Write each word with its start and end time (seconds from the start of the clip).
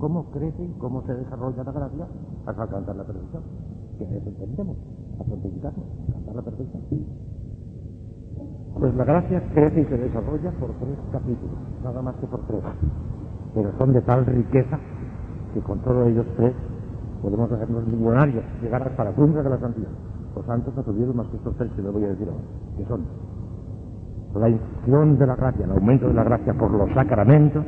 cómo 0.00 0.30
crece 0.30 0.64
y 0.64 0.72
cómo 0.78 1.02
se 1.02 1.14
desarrolla 1.14 1.62
la 1.62 1.72
gracia 1.72 2.06
hasta 2.46 2.62
alcanzar 2.62 2.96
la 2.96 3.04
perfección. 3.04 3.42
Que 3.98 4.04
es 4.04 4.26
entendemos, 4.26 4.76
a 5.20 5.24
santificarnos, 5.24 5.86
alcanzar 6.08 6.34
la 6.34 6.42
perfección. 6.42 6.82
Pues 8.78 8.94
la 8.94 9.04
gracia 9.04 9.42
crece 9.52 9.80
y 9.82 9.84
se 9.84 9.98
desarrolla 9.98 10.50
por 10.52 10.70
tres 10.80 10.98
capítulos, 11.12 11.58
nada 11.84 12.00
más 12.00 12.14
que 12.16 12.26
por 12.26 12.40
tres. 12.46 12.62
Pero 13.54 13.70
son 13.78 13.92
de 13.92 14.00
tal 14.02 14.24
riqueza 14.24 14.78
que 15.52 15.60
con 15.60 15.80
todos 15.80 16.08
ellos 16.08 16.26
tres 16.36 16.54
podemos 17.20 17.52
hacernos 17.52 17.86
millonarios, 17.86 18.44
llegar 18.62 18.82
hasta 18.82 19.04
la 19.04 19.12
cumbre 19.12 19.42
de 19.42 19.50
la 19.50 19.58
santidad. 19.58 19.90
Los 20.34 20.46
santos 20.46 20.74
no 20.74 20.82
tuvieron 20.82 21.16
más 21.16 21.26
que 21.26 21.36
estos 21.36 21.54
tres 21.56 21.70
que 21.72 21.82
les 21.82 21.92
voy 21.92 22.04
a 22.04 22.08
decir 22.08 22.28
ahora, 22.28 22.44
que 22.78 22.84
son 22.86 23.04
la 24.34 24.48
infusión 24.48 25.18
de 25.18 25.26
la 25.26 25.36
gracia, 25.36 25.64
el 25.64 25.72
aumento 25.72 26.06
de 26.06 26.14
la 26.14 26.24
gracia 26.24 26.54
por 26.54 26.70
los 26.70 26.88
sacramentos, 26.94 27.64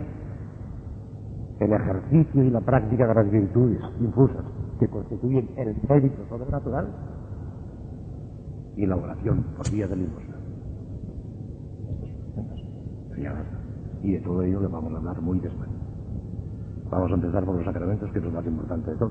el 1.65 1.73
ejercicio 1.73 2.45
y 2.45 2.51
la 2.51 2.61
práctica 2.61 3.07
de 3.07 3.15
las 3.15 3.31
virtudes 3.31 3.81
infusas 4.01 4.45
que 4.79 4.89
constituyen 4.89 5.49
el 5.57 5.77
mérito 5.89 6.27
sobrenatural 6.29 6.89
y 8.77 8.87
la 8.87 8.97
oración 8.97 9.45
por 9.57 9.71
vía 9.71 9.87
de 9.87 9.97
limosna. 9.97 10.37
Y 14.03 14.13
de 14.13 14.21
todo 14.21 14.43
ello 14.43 14.61
le 14.61 14.67
vamos 14.67 14.93
a 14.95 14.97
hablar 14.97 15.21
muy 15.21 15.39
despacio. 15.39 15.73
Vamos 16.91 17.11
a 17.11 17.15
empezar 17.15 17.45
por 17.45 17.55
los 17.55 17.65
sacramentos, 17.65 18.11
que 18.13 18.19
es 18.19 18.25
lo 18.25 18.31
más 18.33 18.45
importante 18.45 18.91
de 18.91 18.97
todo. 18.97 19.11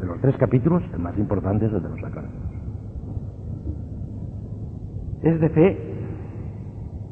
De 0.00 0.06
los 0.06 0.20
tres 0.20 0.36
capítulos, 0.38 0.82
el 0.92 0.98
más 1.00 1.16
importante 1.18 1.66
es 1.66 1.72
el 1.72 1.82
de 1.82 1.88
los 1.88 2.00
sacramentos. 2.00 2.40
Es 5.22 5.40
de 5.40 5.48
fe 5.50 5.94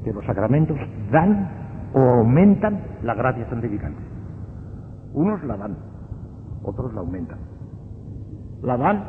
que 0.04 0.12
los 0.12 0.24
sacramentos 0.24 0.78
dan 1.12 1.90
o 1.94 2.00
aumentan 2.00 2.80
la 3.02 3.14
gracia 3.14 3.48
santificante. 3.48 4.13
Unos 5.14 5.42
la 5.44 5.56
dan, 5.56 5.76
otros 6.64 6.92
la 6.92 7.00
aumentan. 7.00 7.38
La 8.62 8.76
dan 8.76 9.04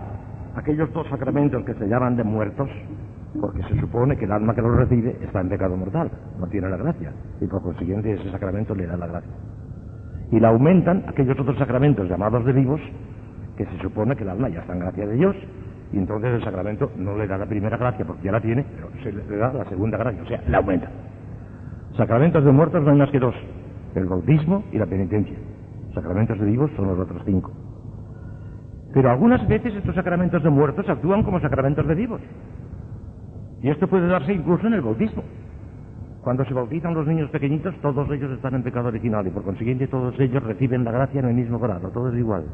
aquellos 0.55 0.91
dos 0.93 1.07
sacramentos 1.09 1.65
que 1.65 1.73
se 1.73 1.87
llaman 1.87 2.15
de 2.15 2.23
muertos, 2.23 2.69
porque 3.41 3.63
se 3.63 3.79
supone 3.79 4.15
que 4.15 4.25
el 4.25 4.31
alma 4.31 4.53
que 4.53 4.61
los 4.61 4.75
recibe 4.75 5.17
está 5.21 5.41
en 5.41 5.49
pecado 5.49 5.75
mortal, 5.75 6.11
no 6.39 6.47
tiene 6.47 6.69
la 6.69 6.77
gracia, 6.77 7.11
y 7.41 7.47
por 7.47 7.63
consiguiente 7.63 8.13
ese 8.13 8.31
sacramento 8.31 8.75
le 8.75 8.85
da 8.85 8.97
la 8.97 9.07
gracia. 9.07 9.31
Y 10.31 10.39
la 10.39 10.49
aumentan 10.49 11.05
aquellos 11.07 11.39
otros 11.39 11.57
sacramentos 11.57 12.07
llamados 12.07 12.45
de 12.45 12.53
vivos, 12.53 12.81
que 13.57 13.65
se 13.65 13.77
supone 13.79 14.15
que 14.15 14.23
el 14.23 14.29
alma 14.29 14.49
ya 14.49 14.59
está 14.59 14.73
en 14.73 14.79
gracia 14.79 15.07
de 15.07 15.15
Dios, 15.15 15.35
y 15.91 15.97
entonces 15.97 16.35
el 16.35 16.43
sacramento 16.43 16.91
no 16.97 17.17
le 17.17 17.25
da 17.25 17.37
la 17.37 17.47
primera 17.47 17.77
gracia 17.77 18.05
porque 18.05 18.25
ya 18.25 18.31
la 18.31 18.41
tiene, 18.41 18.63
pero 18.75 18.89
se 19.01 19.11
le 19.11 19.37
da 19.37 19.51
la 19.53 19.65
segunda 19.65 19.97
gracia, 19.97 20.21
o 20.21 20.27
sea, 20.27 20.43
la 20.47 20.59
aumenta. 20.59 20.87
Sacramentos 21.97 22.45
de 22.45 22.51
muertos 22.51 22.83
no 22.83 22.91
hay 22.91 22.97
más 22.97 23.09
que 23.09 23.19
dos, 23.19 23.35
el 23.95 24.05
bautismo 24.05 24.65
y 24.71 24.77
la 24.77 24.85
penitencia. 24.85 25.35
Sacramentos 25.95 26.37
de 26.37 26.45
vivos 26.45 26.69
son 26.75 26.87
los 26.87 26.99
otros 26.99 27.21
cinco. 27.25 27.51
Pero 28.93 29.09
algunas 29.09 29.47
veces 29.47 29.73
estos 29.73 29.95
sacramentos 29.95 30.43
de 30.43 30.49
muertos 30.49 30.87
actúan 30.89 31.23
como 31.23 31.39
sacramentos 31.39 31.87
de 31.87 31.95
vivos. 31.95 32.21
Y 33.61 33.69
esto 33.69 33.87
puede 33.87 34.07
darse 34.07 34.33
incluso 34.33 34.67
en 34.67 34.73
el 34.73 34.81
bautismo. 34.81 35.23
Cuando 36.21 36.43
se 36.45 36.53
bautizan 36.53 36.93
los 36.93 37.07
niños 37.07 37.29
pequeñitos, 37.29 37.73
todos 37.81 38.09
ellos 38.11 38.31
están 38.31 38.55
en 38.55 38.63
pecado 38.63 38.89
original 38.89 39.25
y 39.25 39.29
por 39.29 39.43
consiguiente 39.43 39.87
todos 39.87 40.19
ellos 40.19 40.43
reciben 40.43 40.83
la 40.83 40.91
gracia 40.91 41.19
en 41.19 41.27
el 41.27 41.35
mismo 41.35 41.59
grado, 41.59 41.89
todo 41.89 42.11
es 42.11 42.17
igual, 42.17 42.45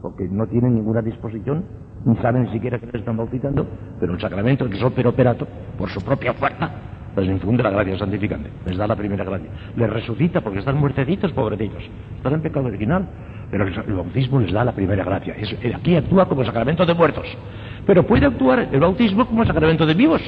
porque 0.00 0.26
no 0.28 0.46
tienen 0.46 0.74
ninguna 0.74 1.02
disposición, 1.02 1.64
ni 2.06 2.16
saben 2.16 2.50
siquiera 2.50 2.78
que 2.78 2.86
les 2.86 2.94
están 2.96 3.18
bautizando, 3.18 3.66
pero 4.00 4.14
el 4.14 4.20
sacramento, 4.20 4.64
es 4.64 4.82
operato, 4.82 5.46
por 5.76 5.90
su 5.90 6.02
propia 6.02 6.32
fuerza, 6.32 6.70
les 7.16 7.28
infunde 7.28 7.62
la 7.62 7.70
gracia 7.70 7.98
santificante, 7.98 8.50
les 8.66 8.76
da 8.76 8.86
la 8.86 8.96
primera 8.96 9.24
gracia, 9.24 9.48
les 9.76 9.90
resucita 9.90 10.40
porque 10.40 10.60
están 10.60 10.76
muertecitos, 10.76 11.32
pobrecitos, 11.32 11.82
están 12.16 12.34
en 12.34 12.42
pecado 12.42 12.66
original, 12.66 13.06
pero 13.50 13.66
el 13.66 13.92
bautismo 13.94 14.40
les 14.40 14.52
da 14.52 14.64
la 14.64 14.72
primera 14.72 15.04
gracia. 15.04 15.34
aquí 15.74 15.96
actúa 15.96 16.26
como 16.26 16.44
sacramento 16.44 16.86
de 16.86 16.94
muertos, 16.94 17.26
pero 17.86 18.06
puede 18.06 18.26
actuar 18.26 18.68
el 18.72 18.80
bautismo 18.80 19.26
como 19.26 19.44
sacramento 19.44 19.84
de 19.84 19.94
vivos. 19.94 20.22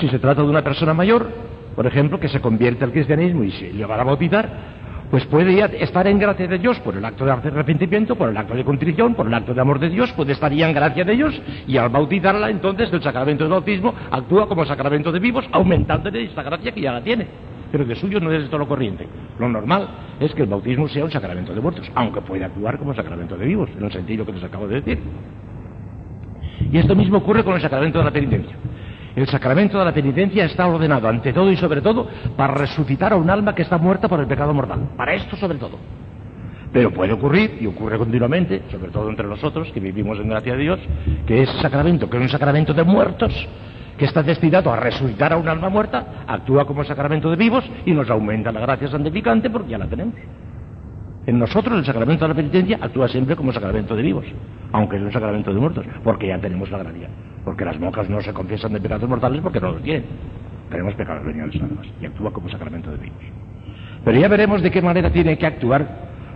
Si 0.00 0.08
se 0.08 0.18
trata 0.18 0.42
de 0.42 0.48
una 0.48 0.62
persona 0.62 0.94
mayor, 0.94 1.28
por 1.76 1.86
ejemplo, 1.86 2.18
que 2.18 2.28
se 2.28 2.40
convierte 2.40 2.84
al 2.84 2.92
cristianismo 2.92 3.44
y 3.44 3.50
se 3.52 3.72
lleva 3.72 4.00
a 4.00 4.04
bautizar, 4.04 4.48
pues 5.10 5.24
puede 5.26 5.82
estar 5.82 6.06
en 6.06 6.18
gracia 6.18 6.46
de 6.46 6.58
Dios 6.58 6.78
por 6.80 6.96
el 6.96 7.04
acto 7.04 7.24
de 7.24 7.32
arrepentimiento, 7.32 8.16
por 8.16 8.30
el 8.30 8.36
acto 8.36 8.54
de 8.54 8.64
contrición, 8.64 9.14
por 9.14 9.26
el 9.26 9.34
acto 9.34 9.54
de 9.54 9.60
amor 9.60 9.78
de 9.78 9.88
Dios, 9.88 10.12
puede 10.12 10.32
estar 10.32 10.52
ya 10.52 10.68
en 10.68 10.74
gracia 10.74 11.04
de 11.04 11.14
Dios 11.14 11.40
y 11.66 11.76
al 11.76 11.88
bautizarla 11.88 12.50
entonces 12.50 12.92
el 12.92 13.02
sacramento 13.02 13.44
del 13.44 13.52
bautismo 13.52 13.94
actúa 14.10 14.48
como 14.48 14.64
sacramento 14.64 15.12
de 15.12 15.18
vivos, 15.18 15.44
aumentándole 15.52 16.24
esta 16.24 16.42
gracia 16.42 16.72
que 16.72 16.80
ya 16.80 16.92
la 16.92 17.02
tiene. 17.02 17.26
Pero 17.70 17.84
de 17.84 17.94
suyo 17.96 18.20
no 18.20 18.30
es 18.32 18.48
todo 18.48 18.58
lo 18.58 18.68
corriente. 18.68 19.06
Lo 19.38 19.48
normal 19.48 19.88
es 20.20 20.32
que 20.32 20.42
el 20.42 20.48
bautismo 20.48 20.88
sea 20.88 21.04
un 21.04 21.10
sacramento 21.10 21.54
de 21.54 21.60
muertos, 21.60 21.90
aunque 21.94 22.20
puede 22.20 22.44
actuar 22.44 22.78
como 22.78 22.94
sacramento 22.94 23.36
de 23.36 23.46
vivos, 23.46 23.68
en 23.76 23.84
el 23.84 23.92
sentido 23.92 24.24
que 24.24 24.32
les 24.32 24.44
acabo 24.44 24.68
de 24.68 24.80
decir. 24.80 24.98
Y 26.70 26.78
esto 26.78 26.94
mismo 26.94 27.18
ocurre 27.18 27.44
con 27.44 27.54
el 27.54 27.60
sacramento 27.60 27.98
de 27.98 28.04
la 28.04 28.10
penitencia. 28.10 28.56
El 29.16 29.28
sacramento 29.28 29.78
de 29.78 29.84
la 29.84 29.92
penitencia 29.92 30.44
está 30.44 30.66
ordenado 30.66 31.08
ante 31.08 31.32
todo 31.32 31.50
y 31.50 31.56
sobre 31.56 31.80
todo 31.80 32.08
para 32.36 32.54
resucitar 32.54 33.12
a 33.12 33.16
un 33.16 33.30
alma 33.30 33.54
que 33.54 33.62
está 33.62 33.78
muerta 33.78 34.08
por 34.08 34.18
el 34.18 34.26
pecado 34.26 34.52
mortal. 34.52 34.88
Para 34.96 35.14
esto 35.14 35.36
sobre 35.36 35.58
todo. 35.58 35.78
Pero 36.72 36.90
puede 36.90 37.12
ocurrir, 37.12 37.58
y 37.60 37.66
ocurre 37.66 37.96
continuamente, 37.96 38.62
sobre 38.72 38.90
todo 38.90 39.08
entre 39.08 39.28
nosotros 39.28 39.70
que 39.72 39.78
vivimos 39.78 40.18
en 40.18 40.28
gracia 40.28 40.54
de 40.54 40.58
Dios, 40.58 40.80
que 41.24 41.42
ese 41.42 41.60
sacramento, 41.62 42.10
que 42.10 42.16
es 42.16 42.22
un 42.24 42.28
sacramento 42.28 42.74
de 42.74 42.82
muertos, 42.82 43.32
que 43.96 44.06
está 44.06 44.24
destinado 44.24 44.72
a 44.72 44.76
resucitar 44.80 45.32
a 45.32 45.36
un 45.36 45.48
alma 45.48 45.68
muerta, 45.68 46.24
actúa 46.26 46.64
como 46.64 46.82
sacramento 46.82 47.30
de 47.30 47.36
vivos 47.36 47.64
y 47.86 47.92
nos 47.92 48.10
aumenta 48.10 48.50
la 48.50 48.58
gracia 48.58 48.88
santificante 48.88 49.50
porque 49.50 49.70
ya 49.70 49.78
la 49.78 49.86
tenemos. 49.86 50.14
En 51.26 51.38
nosotros 51.38 51.78
el 51.78 51.84
sacramento 51.84 52.24
de 52.24 52.28
la 52.30 52.34
penitencia 52.34 52.78
actúa 52.80 53.06
siempre 53.06 53.36
como 53.36 53.52
sacramento 53.52 53.94
de 53.94 54.02
vivos, 54.02 54.26
aunque 54.72 54.96
es 54.96 55.02
un 55.02 55.12
sacramento 55.12 55.54
de 55.54 55.60
muertos, 55.60 55.86
porque 56.02 56.26
ya 56.26 56.38
tenemos 56.40 56.68
la 56.72 56.78
gracia. 56.78 57.08
Porque 57.44 57.64
las 57.64 57.78
monjas 57.78 58.08
no 58.08 58.20
se 58.20 58.32
confiesan 58.32 58.72
de 58.72 58.80
pecados 58.80 59.08
mortales 59.08 59.40
porque 59.42 59.60
no 59.60 59.72
los 59.72 59.82
tienen. 59.82 60.04
Tenemos 60.70 60.94
pecados 60.94 61.24
veniales 61.24 61.54
nada 61.60 61.74
más. 61.74 61.86
Y 62.00 62.06
actúa 62.06 62.32
como 62.32 62.48
sacramento 62.48 62.90
de 62.90 62.96
vivos. 62.96 63.22
Pero 64.04 64.18
ya 64.18 64.28
veremos 64.28 64.62
de 64.62 64.70
qué 64.70 64.82
manera 64.82 65.10
tiene 65.10 65.38
que 65.38 65.46
actuar 65.46 65.86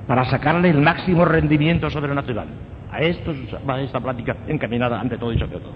para 0.07 0.25
sacarle 0.25 0.71
el 0.71 0.81
máximo 0.81 1.25
rendimiento 1.25 1.91
sobrenatural. 1.91 2.49
A 2.91 3.01
esto 3.01 3.35
va 3.69 3.81
esta 3.81 4.01
plática 4.01 4.37
encaminada 4.47 5.01
ante 5.01 5.19
todo 5.19 5.33
y 5.33 5.39
sobre 5.39 5.59
todo. 5.59 5.73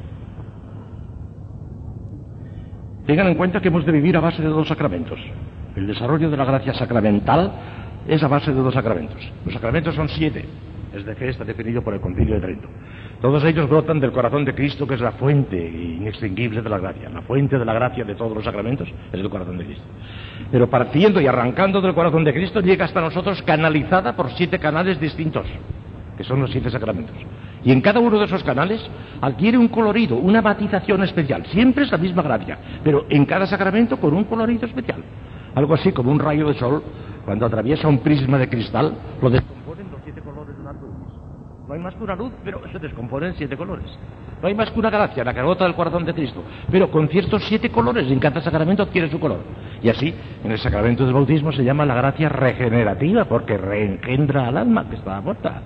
Tengan 3.07 3.27
en 3.27 3.35
cuenta 3.35 3.61
que 3.61 3.69
hemos 3.69 3.85
de 3.85 3.93
vivir 3.93 4.17
a 4.17 4.21
base 4.21 4.41
de 4.43 4.49
dos 4.49 4.69
sacramentos. 4.69 5.19
El 5.77 5.87
desarrollo 5.87 6.31
de 6.31 6.37
la 6.37 6.45
gracia 6.45 6.73
sacramental 6.75 7.53
es 8.07 8.23
a 8.23 8.29
base 8.29 8.53
de 8.53 8.61
dos 8.61 8.75
sacramentos. 8.75 9.21
Los 9.45 9.55
sacramentos 9.55 9.95
son 9.95 10.09
siete. 10.09 10.47
Es 10.93 11.07
de 11.07 11.15
fe, 11.15 11.31
está 11.31 11.45
definido 11.45 11.83
por 11.83 11.95
el 11.95 12.01
Concilio 12.01 12.35
de 12.35 12.41
Trento. 12.41 12.69
Todos 13.21 13.43
ellos 13.45 13.69
brotan 13.69 14.01
del 14.01 14.13
corazón 14.13 14.45
de 14.45 14.55
Cristo, 14.55 14.87
que 14.87 14.95
es 14.95 15.01
la 15.01 15.13
fuente 15.13 15.57
inextinguible 15.57 16.61
de 16.61 16.69
la 16.69 16.79
gracia. 16.79 17.09
La 17.09 17.23
fuente 17.23 17.59
de 17.59 17.65
la 17.65 17.73
gracia 17.73 18.05
de 18.05 18.15
todos 18.15 18.35
los 18.35 18.45
sacramentos 18.45 18.89
es 18.89 19.21
el 19.21 19.31
corazón 19.31 19.59
de 19.59 19.65
Cristo. 19.65 19.85
Pero 20.51 20.69
partiendo 20.69 21.21
y 21.21 21.27
arrancando 21.27 21.81
del 21.81 21.95
corazón 21.95 22.25
de 22.25 22.35
Cristo, 22.35 22.61
llega 22.61 22.85
hasta 22.85 23.01
nosotros 23.01 23.41
canalizada 23.43 24.15
por 24.15 24.31
siete 24.33 24.59
canales 24.59 25.01
distintos, 25.01 25.47
que 26.17 26.25
son 26.25 26.41
los 26.41 26.51
siete 26.51 26.69
sacramentos. 26.69 27.17
Y 27.65 27.73
en 27.73 27.81
cada 27.81 28.01
uno 28.01 28.19
de 28.19 28.25
esos 28.27 28.43
canales 28.43 28.85
adquiere 29.21 29.57
un 29.57 29.69
colorido, 29.69 30.17
una 30.17 30.43
matización 30.43 31.03
especial. 31.05 31.47
Siempre 31.47 31.85
es 31.85 31.93
la 31.93 31.99
misma 31.99 32.23
gracia, 32.23 32.59
pero 32.83 33.07
en 33.09 33.25
cada 33.25 33.47
sacramento 33.47 33.99
con 33.99 34.15
un 34.15 34.25
colorido 34.25 34.67
especial. 34.67 35.03
Algo 35.55 35.75
así 35.75 35.93
como 35.93 36.11
un 36.11 36.19
rayo 36.19 36.49
de 36.49 36.55
sol, 36.55 36.83
cuando 37.25 37.47
atraviesa 37.47 37.87
un 37.87 37.99
prisma 37.99 38.37
de 38.37 38.49
cristal, 38.49 38.95
lo 39.21 39.31
los 39.31 39.43
siete 40.05 40.21
colores 40.21 40.57
de 40.57 40.63
un 40.63 40.69
arco 40.69 40.87
No 41.69 41.75
hay 41.75 41.81
más 41.81 41.95
que 41.95 42.05
una 42.05 42.17
luz, 42.17 42.33
pero 42.45 42.61
se 42.71 42.79
descompone 42.79 43.29
en 43.29 43.35
siete 43.35 43.57
colores. 43.57 43.87
No 44.41 44.49
hay 44.49 44.55
más 44.55 44.71
que 44.71 44.79
una 44.79 44.91
gracia, 44.91 45.25
la 45.25 45.35
carota 45.35 45.65
del 45.65 45.75
corazón 45.75 46.05
de 46.05 46.15
Cristo, 46.15 46.43
pero 46.71 46.91
con 46.91 47.09
ciertos 47.09 47.45
siete 47.49 47.71
colores, 47.71 48.11
en 48.11 48.19
cada 48.19 48.41
sacramento 48.41 48.83
adquiere 48.83 49.11
su 49.11 49.21
color. 49.21 49.41
Y 49.83 49.89
así, 49.89 50.15
en 50.43 50.51
el 50.51 50.59
sacramento 50.59 51.05
del 51.05 51.15
bautismo 51.15 51.53
se 51.53 51.65
llama 51.65 51.87
la 51.87 51.95
gracia 51.95 52.29
regenerativa, 52.29 53.25
porque 53.27 53.57
reengendra 53.57 54.49
al 54.49 54.57
alma 54.57 54.89
que 54.89 54.97
estaba 54.97 55.21
muerta 55.21 55.63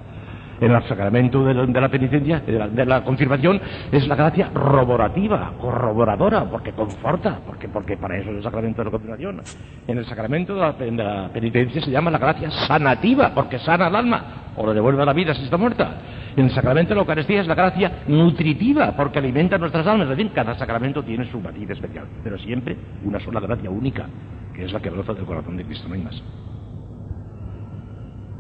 en 0.61 0.73
el 0.73 0.83
sacramento 0.85 1.45
de 1.45 1.55
la, 1.55 1.89
penitencia, 1.89 2.41
de 2.41 2.87
la, 2.87 3.05
confirmación, 3.05 3.61
es 3.93 4.07
la 4.07 4.17
gracia 4.17 4.51
roborativa, 4.55 5.53
corroboradora, 5.61 6.45
porque 6.45 6.73
conforta, 6.73 7.41
porque, 7.47 7.69
porque 7.69 7.97
para 7.97 8.19
eso 8.19 8.31
es 8.31 8.37
el 8.37 8.43
sacramento 8.43 8.81
de 8.81 8.85
la 8.87 8.91
confirmación. 8.91 9.43
En 9.87 9.99
el 9.99 10.07
sacramento 10.07 10.55
de 10.55 10.93
la, 10.93 11.31
penitencia 11.33 11.83
se 11.83 11.91
llama 11.91 12.11
la 12.11 12.19
gracia 12.19 12.51
sanativa, 12.51 13.33
porque 13.35 13.59
sana 13.59 13.87
al 13.87 13.97
alma, 13.97 14.53
o 14.57 14.67
le 14.67 14.75
devuelve 14.75 15.03
a 15.03 15.07
la 15.07 15.13
vida 15.13 15.35
si 15.35 15.45
está 15.45 15.57
muerta. 15.57 15.99
En 16.37 16.47
el 16.47 16.51
sacramento 16.51 16.91
de 16.91 16.97
la 16.97 17.01
Eucaristía 17.03 17.41
es 17.41 17.47
la 17.47 17.55
gracia 17.55 18.03
nutritiva, 18.09 18.93
porque 18.97 19.19
alimenta 19.19 19.59
nuestras 19.59 19.87
almas. 19.87 20.09
Es 20.11 20.17
decir, 20.17 20.33
cada 20.33 20.55
sacramento 20.59 21.03
tiene 21.03 21.31
su 21.31 21.41
matiz 21.41 21.69
especial, 21.71 22.07
pero 22.23 22.39
siempre 22.39 22.77
una 23.05 23.21
sola 23.21 23.41
gracia 23.41 23.71
única, 23.71 24.07
que 24.55 24.65
es 24.65 24.73
la 24.73 24.81
que 24.81 24.91
brota 24.91 25.15
del 25.15 25.25
corazón 25.25 25.57
de 25.57 25.65
Cristo, 25.65 25.89
no 25.89 25.95
hay 25.95 26.03
más. 26.03 26.23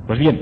Pues 0.06 0.18
bien, 0.18 0.40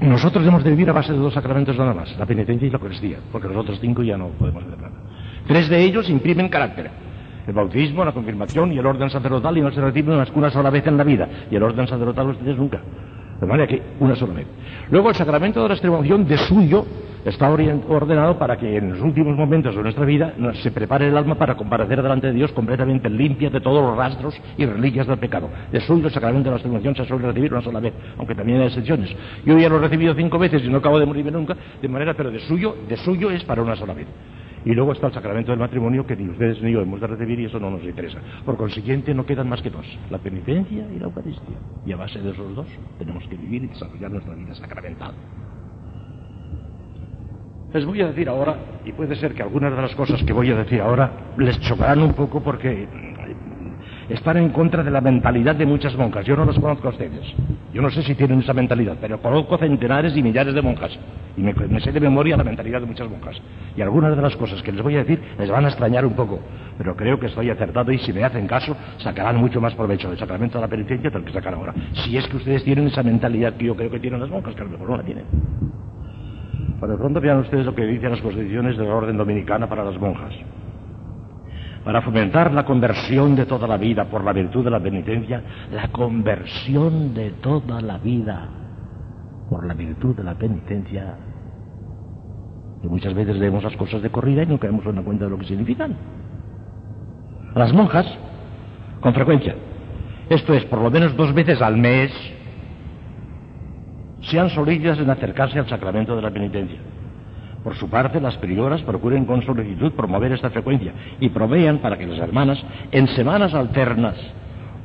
nosotros 0.00 0.46
hemos 0.46 0.64
de 0.64 0.70
vivir 0.70 0.88
a 0.90 0.92
base 0.92 1.12
de 1.12 1.18
dos 1.18 1.34
sacramentos 1.34 1.76
nada 1.76 1.92
más, 1.92 2.16
la 2.18 2.26
penitencia 2.26 2.66
y 2.66 2.70
la 2.70 2.78
Eucaristía, 2.78 3.18
porque 3.30 3.48
los 3.48 3.56
otros 3.56 3.78
cinco 3.80 4.02
ya 4.02 4.16
no 4.16 4.28
podemos 4.28 4.64
hacer 4.64 4.78
nada. 4.78 4.94
Tres 5.46 5.68
de 5.68 5.82
ellos 5.82 6.08
imprimen 6.08 6.48
carácter. 6.48 6.90
El 7.46 7.54
bautismo, 7.54 8.04
la 8.04 8.12
confirmación 8.12 8.72
y 8.72 8.78
el 8.78 8.86
orden 8.86 9.10
sacerdotal 9.10 9.58
y 9.58 9.60
no 9.60 9.70
se 9.72 9.80
reciben 9.80 10.16
más 10.16 10.30
que 10.30 10.38
una 10.38 10.50
sola 10.50 10.70
vez 10.70 10.86
en 10.86 10.96
la 10.96 11.04
vida. 11.04 11.28
Y 11.50 11.56
el 11.56 11.62
orden 11.62 11.86
sacerdotal 11.86 12.28
ustedes 12.28 12.56
nunca. 12.56 12.80
De 13.40 13.46
manera 13.46 13.66
que 13.66 13.80
una 14.00 14.14
sola 14.14 14.34
vez. 14.34 14.46
Luego 14.90 15.08
el 15.08 15.14
sacramento 15.14 15.62
de 15.62 15.68
la 15.68 15.74
extremaunción 15.74 16.26
de 16.26 16.36
suyo 16.36 16.84
está 17.24 17.50
ordenado 17.50 18.38
para 18.38 18.56
que 18.56 18.76
en 18.76 18.92
los 18.92 19.00
últimos 19.00 19.36
momentos 19.36 19.74
de 19.74 19.82
nuestra 19.82 20.04
vida 20.04 20.34
se 20.62 20.70
prepare 20.70 21.08
el 21.08 21.16
alma 21.16 21.34
para 21.36 21.56
comparecer 21.56 22.02
delante 22.02 22.28
de 22.28 22.32
Dios 22.32 22.52
completamente 22.52 23.08
limpia 23.08 23.50
de 23.50 23.60
todos 23.60 23.82
los 23.82 23.96
rastros 23.96 24.34
y 24.56 24.66
reliquias 24.66 25.06
del 25.06 25.18
pecado. 25.18 25.48
De 25.70 25.80
suyo 25.80 26.06
el 26.06 26.12
sacramento 26.12 26.44
de 26.44 26.50
la 26.50 26.56
extremaunción 26.56 26.94
se 26.94 27.04
suele 27.06 27.26
recibir 27.26 27.52
una 27.52 27.62
sola 27.62 27.80
vez, 27.80 27.94
aunque 28.18 28.34
también 28.34 28.60
hay 28.60 28.66
excepciones. 28.68 29.14
Yo 29.44 29.58
ya 29.58 29.68
lo 29.68 29.76
he 29.76 29.80
recibido 29.80 30.14
cinco 30.14 30.38
veces 30.38 30.62
y 30.64 30.68
no 30.68 30.78
acabo 30.78 30.98
de 30.98 31.06
morirme 31.06 31.30
nunca, 31.30 31.56
de 31.80 31.88
manera, 31.88 32.14
pero 32.14 32.30
de 32.30 32.40
suyo, 32.40 32.76
de 32.88 32.96
suyo 32.98 33.30
es 33.30 33.44
para 33.44 33.62
una 33.62 33.76
sola 33.76 33.94
vez. 33.94 34.06
Y 34.64 34.74
luego 34.74 34.92
está 34.92 35.06
el 35.06 35.14
sacramento 35.14 35.52
del 35.52 35.58
matrimonio 35.58 36.06
que 36.06 36.16
ni 36.16 36.28
ustedes 36.28 36.62
ni 36.62 36.72
yo 36.72 36.82
hemos 36.82 37.00
de 37.00 37.06
recibir 37.06 37.40
y 37.40 37.46
eso 37.46 37.58
no 37.58 37.70
nos 37.70 37.82
interesa. 37.82 38.18
Por 38.44 38.56
consiguiente, 38.56 39.14
no 39.14 39.24
quedan 39.24 39.48
más 39.48 39.62
que 39.62 39.70
dos, 39.70 39.86
la 40.10 40.18
penitencia 40.18 40.86
y 40.94 40.98
la 40.98 41.06
Eucaristía. 41.06 41.56
Y 41.86 41.92
a 41.92 41.96
base 41.96 42.20
de 42.20 42.30
esos 42.30 42.54
dos 42.54 42.66
tenemos 42.98 43.26
que 43.28 43.36
vivir 43.36 43.64
y 43.64 43.68
desarrollar 43.68 44.10
nuestra 44.10 44.34
vida 44.34 44.54
sacramental. 44.54 45.14
Les 47.72 47.86
voy 47.86 48.02
a 48.02 48.08
decir 48.08 48.28
ahora, 48.28 48.56
y 48.84 48.92
puede 48.92 49.14
ser 49.14 49.32
que 49.32 49.42
algunas 49.42 49.74
de 49.74 49.80
las 49.80 49.94
cosas 49.94 50.22
que 50.24 50.32
voy 50.32 50.50
a 50.50 50.56
decir 50.56 50.80
ahora 50.80 51.32
les 51.38 51.58
chocarán 51.60 52.02
un 52.02 52.14
poco 52.14 52.42
porque 52.42 52.88
están 54.10 54.36
en 54.38 54.50
contra 54.50 54.82
de 54.82 54.90
la 54.90 55.00
mentalidad 55.00 55.54
de 55.54 55.64
muchas 55.64 55.96
monjas. 55.96 56.26
Yo 56.26 56.36
no 56.36 56.44
las 56.44 56.58
conozco 56.58 56.88
a 56.88 56.90
ustedes. 56.90 57.32
Yo 57.72 57.80
no 57.80 57.90
sé 57.90 58.02
si 58.02 58.16
tienen 58.16 58.40
esa 58.40 58.52
mentalidad, 58.52 58.96
pero 59.00 59.22
conozco 59.22 59.56
centenares 59.56 60.16
y 60.16 60.22
millares 60.22 60.52
de 60.52 60.60
monjas. 60.60 60.90
Y 61.36 61.42
me, 61.42 61.80
sé 61.80 61.92
de 61.92 62.00
memoria 62.00 62.36
la 62.36 62.42
mentalidad 62.42 62.80
de 62.80 62.86
muchas 62.86 63.08
monjas. 63.08 63.40
Y 63.76 63.82
algunas 63.82 64.16
de 64.16 64.20
las 64.20 64.34
cosas 64.34 64.60
que 64.62 64.72
les 64.72 64.82
voy 64.82 64.96
a 64.96 64.98
decir 64.98 65.22
les 65.38 65.48
van 65.48 65.64
a 65.64 65.68
extrañar 65.68 66.04
un 66.04 66.14
poco. 66.14 66.40
Pero 66.76 66.96
creo 66.96 67.20
que 67.20 67.26
estoy 67.26 67.50
acertado 67.50 67.92
y 67.92 67.98
si 67.98 68.12
me 68.12 68.24
hacen 68.24 68.48
caso, 68.48 68.76
sacarán 68.98 69.36
mucho 69.36 69.60
más 69.60 69.74
provecho 69.74 70.08
del 70.08 70.18
sacramento 70.18 70.58
de 70.58 70.62
la 70.62 70.68
penitencia 70.68 71.08
del 71.08 71.24
que 71.24 71.32
sacan 71.32 71.54
ahora. 71.54 71.72
Si 71.92 72.16
es 72.16 72.26
que 72.26 72.36
ustedes 72.36 72.64
tienen 72.64 72.88
esa 72.88 73.04
mentalidad 73.04 73.54
que 73.54 73.66
yo 73.66 73.76
creo 73.76 73.90
que 73.90 74.00
tienen 74.00 74.18
las 74.18 74.28
monjas, 74.28 74.54
que 74.56 74.62
a 74.62 74.64
lo 74.64 74.70
mejor 74.70 74.90
no 74.90 74.96
la 74.96 75.04
tienen. 75.04 75.24
Por 76.80 76.88
de 76.88 76.96
pronto 76.96 77.20
vean 77.20 77.38
ustedes 77.38 77.64
lo 77.64 77.74
que 77.74 77.84
dicen 77.84 78.10
las 78.10 78.20
constituciones 78.20 78.76
de 78.76 78.84
la 78.84 78.94
orden 78.94 79.16
dominicana 79.16 79.68
para 79.68 79.84
las 79.84 80.00
monjas 80.00 80.34
para 81.84 82.02
fomentar 82.02 82.52
la 82.52 82.64
conversión 82.64 83.34
de 83.36 83.46
toda 83.46 83.66
la 83.66 83.76
vida 83.76 84.04
por 84.04 84.24
la 84.24 84.32
virtud 84.32 84.64
de 84.64 84.70
la 84.70 84.80
penitencia, 84.80 85.42
la 85.72 85.88
conversión 85.88 87.14
de 87.14 87.30
toda 87.42 87.80
la 87.80 87.98
vida 87.98 88.48
por 89.48 89.66
la 89.66 89.74
virtud 89.74 90.14
de 90.14 90.24
la 90.24 90.34
penitencia, 90.34 91.16
que 92.82 92.88
muchas 92.88 93.14
veces 93.14 93.36
leemos 93.36 93.64
las 93.64 93.76
cosas 93.76 94.02
de 94.02 94.10
corrida 94.10 94.42
y 94.42 94.46
no 94.46 94.58
caemos 94.58 94.84
en 94.84 95.02
cuenta 95.02 95.24
de 95.24 95.30
lo 95.30 95.38
que 95.38 95.46
significan. 95.46 95.96
las 97.54 97.72
monjas, 97.72 98.06
con 99.00 99.14
frecuencia, 99.14 99.56
esto 100.28 100.54
es, 100.54 100.64
por 100.66 100.80
lo 100.80 100.90
menos 100.90 101.16
dos 101.16 101.34
veces 101.34 101.60
al 101.60 101.76
mes, 101.76 102.12
sean 104.20 104.50
solícitas 104.50 104.98
en 104.98 105.10
acercarse 105.10 105.58
al 105.58 105.68
sacramento 105.68 106.14
de 106.14 106.22
la 106.22 106.30
penitencia. 106.30 106.78
Por 107.62 107.76
su 107.76 107.90
parte, 107.90 108.20
las 108.20 108.36
prioras 108.38 108.80
procuren 108.82 109.26
con 109.26 109.42
solicitud 109.42 109.92
promover 109.92 110.32
esta 110.32 110.50
frecuencia 110.50 110.92
y 111.20 111.28
provean 111.28 111.78
para 111.78 111.98
que 111.98 112.06
las 112.06 112.18
hermanas, 112.18 112.62
en 112.90 113.06
semanas 113.08 113.52
alternas 113.52 114.16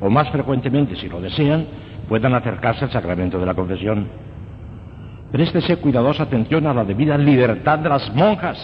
o 0.01 0.09
más 0.09 0.29
frecuentemente, 0.29 0.95
si 0.97 1.07
lo 1.07 1.21
desean, 1.21 1.65
puedan 2.09 2.33
acercarse 2.33 2.85
al 2.85 2.91
sacramento 2.91 3.39
de 3.39 3.45
la 3.45 3.53
confesión. 3.53 4.07
Préstese 5.31 5.77
cuidadosa 5.77 6.23
atención 6.23 6.67
a 6.67 6.73
la 6.73 6.83
debida 6.83 7.17
libertad 7.17 7.79
de 7.79 7.89
las 7.89 8.13
monjas 8.13 8.57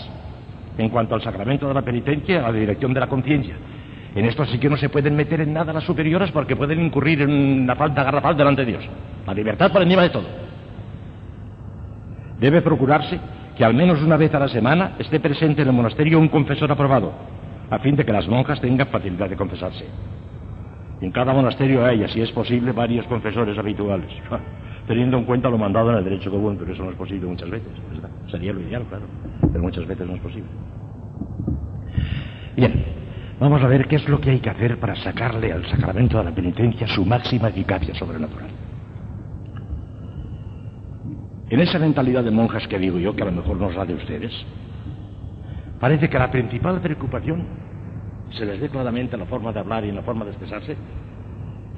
en 0.78 0.90
cuanto 0.90 1.16
al 1.16 1.22
sacramento 1.22 1.68
de 1.68 1.74
la 1.74 1.82
penitencia 1.82 2.36
y 2.36 2.38
a 2.38 2.42
la 2.42 2.52
dirección 2.52 2.94
de 2.94 3.00
la 3.00 3.08
conciencia. 3.08 3.56
En 4.14 4.26
esto 4.26 4.46
sí 4.46 4.58
que 4.58 4.70
no 4.70 4.76
se 4.76 4.90
pueden 4.90 5.16
meter 5.16 5.40
en 5.40 5.54
nada 5.54 5.72
las 5.72 5.86
superiores 5.86 6.32
porque 6.32 6.58
pueden 6.58 6.82
incurrir 6.82 7.22
en 7.22 7.32
una 7.32 7.76
falta 7.76 8.04
garrafal 8.04 8.36
delante 8.36 8.66
de 8.66 8.72
Dios. 8.72 8.84
La 9.26 9.34
libertad 9.34 9.72
por 9.72 9.82
encima 9.82 10.02
de 10.04 10.10
todo. 10.10 10.28
Debe 12.40 12.62
procurarse 12.62 13.20
que 13.62 13.66
al 13.66 13.76
menos 13.76 14.02
una 14.02 14.18
vez 14.18 14.34
a 14.34 14.40
la 14.40 14.48
semana 14.48 14.94
esté 14.98 15.20
presente 15.20 15.62
en 15.62 15.68
el 15.68 15.74
monasterio 15.76 16.18
un 16.18 16.30
confesor 16.30 16.72
aprobado, 16.72 17.14
a 17.70 17.78
fin 17.78 17.96
de 17.96 18.04
que 18.04 18.12
las 18.12 18.28
monjas 18.28 18.60
tengan 18.60 18.88
facilidad 18.88 19.30
de 19.30 19.36
confesarse. 19.36 19.86
En 21.00 21.12
cada 21.12 21.32
monasterio 21.32 21.86
hay, 21.86 22.04
si 22.08 22.22
es 22.22 22.32
posible, 22.32 22.72
varios 22.72 23.06
confesores 23.06 23.56
habituales, 23.56 24.10
teniendo 24.88 25.20
en 25.20 25.26
cuenta 25.26 25.48
lo 25.48 25.60
mandado 25.60 25.92
en 25.92 25.98
el 25.98 26.04
derecho 26.04 26.32
común, 26.32 26.58
pero 26.58 26.74
eso 26.74 26.84
no 26.84 26.90
es 26.90 26.98
posible 26.98 27.28
muchas 27.28 27.52
veces, 27.52 27.72
Sería 28.32 28.52
lo 28.52 28.62
ideal, 28.62 28.84
claro, 28.90 29.06
pero 29.40 29.64
muchas 29.64 29.86
veces 29.86 30.08
no 30.08 30.16
es 30.16 30.22
posible. 30.22 30.50
Bien, 32.56 32.84
vamos 33.40 33.62
a 33.62 33.68
ver 33.68 33.88
qué 33.88 33.98
es 33.98 34.10
lo 34.10 34.20
que 34.20 34.32
hay 34.32 34.40
que 34.40 34.50
hacer 34.50 34.80
para 34.80 34.96
sacarle 34.96 35.54
al 35.54 35.68
sacramento 35.68 36.18
de 36.18 36.24
la 36.24 36.32
penitencia 36.32 36.88
su 36.88 37.06
máxima 37.06 37.50
eficacia 37.50 37.94
sobrenatural. 37.94 38.61
En 41.52 41.60
esa 41.60 41.78
mentalidad 41.80 42.24
de 42.24 42.32
monjas 42.32 42.66
que 42.66 42.80
digo 42.80 42.98
yo, 42.98 43.14
que 43.14 43.24
a 43.24 43.26
lo 43.26 43.34
mejor 43.34 43.58
no 43.58 43.70
es 43.70 43.76
la 43.76 43.84
de 43.84 43.94
ustedes, 43.94 44.32
parece 45.82 46.10
que 46.10 46.18
la 46.18 46.32
principal 46.32 46.80
preocupación, 46.80 47.46
se 48.32 48.46
les 48.46 48.58
ve 48.58 48.70
claramente 48.70 49.18
en 49.18 49.20
la 49.20 49.26
forma 49.26 49.52
de 49.52 49.60
hablar 49.60 49.84
y 49.84 49.90
en 49.90 49.98
la 49.98 50.02
forma 50.02 50.24
de 50.24 50.32
expresarse, 50.32 50.78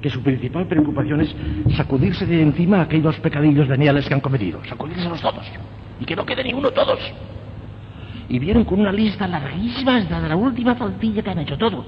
que 0.00 0.08
su 0.10 0.22
principal 0.22 0.68
preocupación 0.68 1.22
es 1.22 1.34
sacudirse 1.76 2.24
de 2.24 2.40
encima 2.40 2.82
aquellos 2.82 3.18
pecadillos 3.18 3.66
veniales 3.66 4.06
que 4.06 4.14
han 4.14 4.20
cometido, 4.20 4.64
sacudírselos 4.64 5.20
todos, 5.20 5.44
y 5.98 6.04
que 6.04 6.14
no 6.14 6.24
quede 6.24 6.44
ni 6.44 6.52
uno 6.52 6.70
todos. 6.70 7.00
Y 8.28 8.38
vienen 8.38 8.64
con 8.64 8.78
una 8.78 8.92
lista 8.92 9.26
larguísima 9.26 9.96
hasta 9.96 10.20
la 10.20 10.36
última 10.36 10.76
faltilla 10.76 11.20
que 11.20 11.30
han 11.30 11.40
hecho 11.40 11.58
todo. 11.58 11.84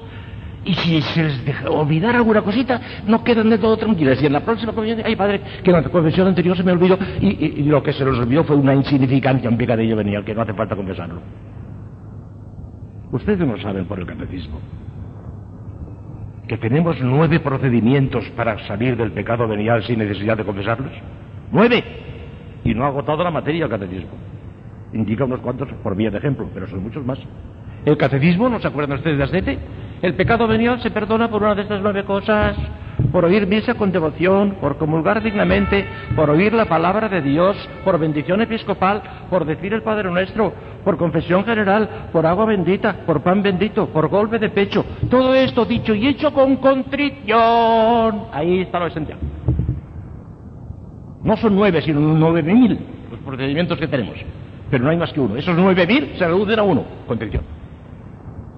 Y 0.67 0.75
si 0.75 1.01
se 1.01 1.23
les 1.23 1.45
deja 1.45 1.71
olvidar 1.71 2.17
alguna 2.17 2.43
cosita, 2.43 2.81
no 3.07 3.23
quedan 3.23 3.49
de 3.49 3.59
todo 3.59 3.77
tranquilas. 3.77 4.21
Y 4.21 4.27
en 4.27 4.33
la 4.33 4.41
próxima 4.41 4.73
confesión, 4.73 5.01
ay 5.07 5.15
padre, 5.15 5.41
que 5.63 5.71
en 5.71 5.77
la 5.77 5.89
confesión 5.89 6.27
anterior 6.27 6.57
se 6.57 6.65
me 6.65 6.73
olvidó 6.73 6.99
y, 7.21 7.63
lo 7.63 7.81
que 7.85 7.93
se 7.93 8.05
les 8.05 8.19
olvidó 8.19 8.43
fue 8.43 8.57
una 8.57 8.75
insignificancia, 8.75 9.49
un 9.49 9.57
pecadillo 9.57 9.95
venial, 9.95 10.25
que 10.25 10.35
no 10.35 10.43
hace 10.43 10.55
falta 10.55 10.75
confesarlo. 10.75 11.21
Ustedes 13.13 13.39
no 13.47 13.57
saben 13.59 13.87
por 13.87 14.01
el 14.01 14.07
catecismo 14.07 14.59
que 16.49 16.59
tenemos 16.59 16.97
nueve 17.01 17.41
procedimientos 17.41 18.25
para 18.37 18.59
salir 18.67 18.97
del 18.97 19.13
pecado 19.13 19.49
venial 19.49 19.83
sin 19.85 19.99
necesidad 19.99 20.37
de 20.37 20.45
confesarlos. 20.45 20.93
¡Nueve! 21.51 21.83
Y 22.65 22.75
no 22.75 22.85
ha 22.85 22.89
agotado 22.89 23.23
la 23.25 23.31
materia 23.31 23.65
el 23.65 23.71
catecismo. 23.71 24.13
Indica 24.93 25.25
unos 25.25 25.41
cuantos 25.41 25.69
por 25.83 25.97
vía 25.97 26.11
de 26.11 26.19
ejemplo, 26.19 26.49
pero 26.55 26.69
son 26.69 26.83
muchos 26.83 27.05
más. 27.05 27.19
El 27.85 27.97
catecismo, 27.97 28.49
¿no 28.49 28.61
se 28.61 28.69
acuerdan 28.69 28.99
ustedes 28.99 29.19
de 29.19 29.25
Ascete? 29.25 29.59
El 30.03 30.15
pecado 30.15 30.47
venial 30.47 30.81
se 30.83 30.91
perdona 30.91 31.29
por 31.29 31.43
una 31.43 31.55
de 31.55 31.63
estas 31.63 31.81
nueve 31.81 32.05
cosas. 32.05 32.57
Por 33.13 33.25
oír 33.25 33.47
misa 33.47 33.75
con 33.75 33.93
devoción, 33.93 34.57
por 34.61 34.79
comulgar 34.79 35.23
dignamente, 35.23 35.87
por 36.15 36.31
oír 36.31 36.53
la 36.53 36.65
palabra 36.65 37.09
de 37.09 37.23
Dios, 37.23 37.57
por 37.85 37.99
bendición 37.99 38.41
episcopal, 38.41 39.03
por 39.31 39.45
decir 39.45 39.73
el 39.75 39.83
Padre 39.83 40.11
Nuestro, 40.11 40.53
por 40.85 40.97
confesión 40.97 41.45
general, 41.45 42.09
por 42.13 42.27
agua 42.27 42.47
bendita, 42.47 43.05
por 43.07 43.23
pan 43.23 43.43
bendito, 43.43 43.89
por 43.89 44.09
golpe 44.09 44.39
de 44.39 44.49
pecho. 44.49 44.85
Todo 45.11 45.35
esto 45.35 45.65
dicho 45.65 45.95
y 45.95 46.09
hecho 46.09 46.33
con 46.33 46.57
contrición. 46.57 48.25
Ahí 48.33 48.63
está 48.63 48.81
lo 48.81 48.87
esencial. 48.87 49.19
No 51.23 51.37
son 51.37 51.55
nueve, 51.55 51.83
sino 51.83 52.01
nueve 52.01 52.43
mil 52.43 52.79
los 53.11 53.21
procedimientos 53.21 53.79
que 53.79 53.89
tenemos. 53.89 54.17
Pero 54.71 54.85
no 54.85 54.91
hay 54.91 54.97
más 54.97 55.13
que 55.13 55.21
uno. 55.21 55.37
Esos 55.37 55.57
nueve 55.57 55.87
mil 55.87 56.13
se 56.19 56.27
reducen 56.27 56.59
a 56.59 56.63
uno, 56.63 56.85
contrición. 57.07 57.56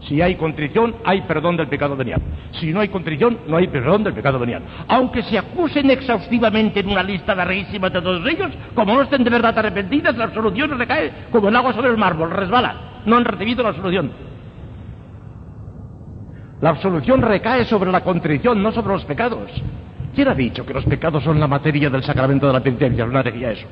Si 0.01 0.23
hay 0.23 0.37
contrición, 0.37 0.95
hay 1.05 1.23
perdón 1.23 1.57
del 1.57 1.69
pecado 1.69 1.97
venial. 1.97 2.21
Si 2.53 2.73
no 2.73 2.81
hay 2.81 2.89
contrición, 2.89 3.39
no 3.49 3.57
hay 3.57 3.67
perdón 3.67 4.05
del 4.05 4.15
pecado 4.15 4.39
venial. 4.39 4.63
Aunque 4.87 5.23
se 5.23 5.37
acusen 5.37 5.91
exhaustivamente 5.91 6.81
en 6.81 6.89
una 6.89 7.03
lista 7.03 7.35
larguísima 7.35 7.91
de 7.91 8.01
todos 8.01 8.27
ellos, 8.27 8.51
como 8.75 8.95
no 8.95 9.03
estén 9.03 9.25
de 9.25 9.31
verdad 9.31 9.59
arrepentidas, 9.59 10.17
la 10.17 10.25
absolución 10.25 10.79
recae 10.79 11.13
como 11.33 11.49
el 11.49 11.57
agua 11.57 11.73
sobre 11.73 11.91
el 11.91 11.97
mármol, 11.97 12.31
resbala. 12.31 13.03
No 13.07 13.17
han 13.17 13.25
recibido 13.25 13.63
la 13.63 13.71
absolución. 13.71 14.13
La 16.61 16.71
absolución 16.71 17.23
recae 17.23 17.65
sobre 17.65 17.91
la 17.91 18.03
contrición, 18.03 18.63
no 18.63 18.73
sobre 18.73 18.93
los 18.93 19.05
pecados. 19.05 19.51
¿Quién 20.15 20.29
ha 20.29 20.35
dicho 20.35 20.67
que 20.67 20.75
los 20.75 20.85
pecados 20.85 21.23
son 21.23 21.39
la 21.39 21.47
materia 21.47 21.91
del 21.91 22.03
sacramento 22.03 22.47
de 22.47 22.53
la 22.53 22.61
penitencia? 22.61 23.07
No 23.07 23.23
decía 23.23 23.53
eso. 23.53 23.67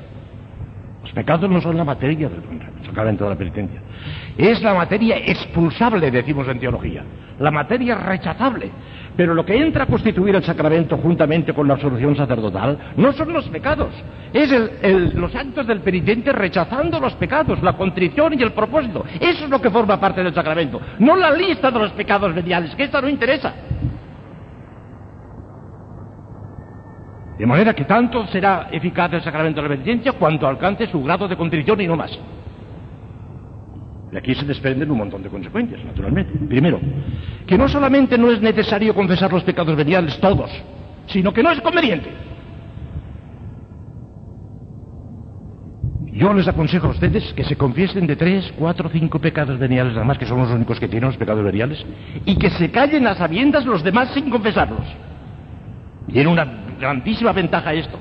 Pecados 1.17 1.49
no 1.49 1.63
son 1.63 1.79
la 1.79 1.85
materia 1.85 2.29
del 2.29 2.43
sacramento 2.85 3.25
de 3.25 3.31
la 3.31 3.37
penitencia. 3.37 3.81
Es 4.37 4.61
la 4.61 4.75
materia 4.75 5.17
expulsable, 5.17 6.11
decimos 6.11 6.47
en 6.47 6.61
teología. 6.61 7.05
La 7.41 7.51
materia 7.51 7.95
rechazable. 7.95 8.71
Pero 9.17 9.33
lo 9.33 9.43
que 9.43 9.57
entra 9.57 9.85
a 9.85 9.87
constituir 9.87 10.35
el 10.35 10.45
sacramento 10.45 10.99
juntamente 10.99 11.55
con 11.55 11.67
la 11.67 11.73
absolución 11.73 12.15
sacerdotal 12.17 12.93
no 12.99 13.15
son 13.15 13.33
los 13.33 13.49
pecados. 13.49 13.95
Es 14.31 14.53
los 15.15 15.35
actos 15.35 15.67
del 15.67 15.81
penitente 15.81 16.33
rechazando 16.33 17.01
los 17.01 17.15
pecados, 17.15 17.63
la 17.63 17.73
contrición 17.73 18.39
y 18.39 18.43
el 18.43 18.53
propósito. 18.53 19.03
Eso 19.19 19.45
es 19.45 19.49
lo 19.49 19.59
que 19.59 19.71
forma 19.71 19.99
parte 19.99 20.23
del 20.23 20.35
sacramento. 20.35 20.83
No 20.99 21.17
la 21.17 21.31
lista 21.31 21.71
de 21.71 21.79
los 21.79 21.93
pecados 21.93 22.35
veniales, 22.35 22.75
que 22.75 22.83
esta 22.83 23.01
no 23.01 23.09
interesa. 23.09 23.55
De 27.39 27.47
manera 27.47 27.75
que 27.75 27.85
tanto 27.85 28.27
será 28.29 28.69
eficaz 28.73 29.13
el 29.13 29.23
sacramento 29.23 29.61
de 29.61 29.69
la 29.69 29.75
penitencia 29.75 30.13
cuanto 30.13 30.47
alcance 30.47 30.87
su 30.87 31.03
grado 31.03 31.29
de 31.29 31.37
contrición 31.37 31.81
y 31.81 31.87
no 31.87 31.97
más. 31.97 32.19
De 34.11 34.19
aquí 34.19 34.35
se 34.35 34.47
desprenden 34.47 34.91
un 34.91 34.99
montón 34.99 35.23
de 35.23 35.29
consecuencias, 35.29 35.85
naturalmente. 35.85 36.39
Primero, 36.49 36.81
que 37.47 37.59
no 37.59 37.69
solamente 37.69 38.17
no 38.17 38.31
es 38.31 38.41
necesario 38.41 38.95
confesar 38.95 39.31
los 39.33 39.43
pecados 39.43 39.77
veniales 39.77 40.19
todos, 40.21 40.51
sino 41.09 41.33
que 41.35 41.43
no 41.43 41.51
es 41.51 41.61
conveniente. 41.61 42.11
Yo 46.13 46.33
les 46.33 46.49
aconsejo 46.49 46.87
a 46.87 46.91
ustedes 46.91 47.31
que 47.35 47.45
se 47.45 47.57
confiesen 47.57 48.07
de 48.07 48.17
tres, 48.17 48.51
cuatro, 48.59 48.89
cinco 48.91 49.19
pecados 49.19 49.59
veniales 49.59 49.93
nada 49.93 50.07
más, 50.07 50.17
que 50.17 50.25
son 50.25 50.39
los 50.39 50.51
únicos 50.51 50.81
que 50.81 50.89
tienen 50.89 51.09
los 51.09 51.19
pecados 51.19 51.45
veniales, 51.45 51.85
y 52.25 52.37
que 52.37 52.49
se 52.49 52.71
callen 52.71 53.07
a 53.07 53.15
sabiendas 53.17 53.67
los 53.67 53.83
demás 53.83 54.09
sin 54.15 54.31
confesarlos. 54.31 54.87
Tiene 56.11 56.31
una 56.31 56.66
grandísima 56.79 57.33
ventaja 57.33 57.73
esto. 57.75 57.99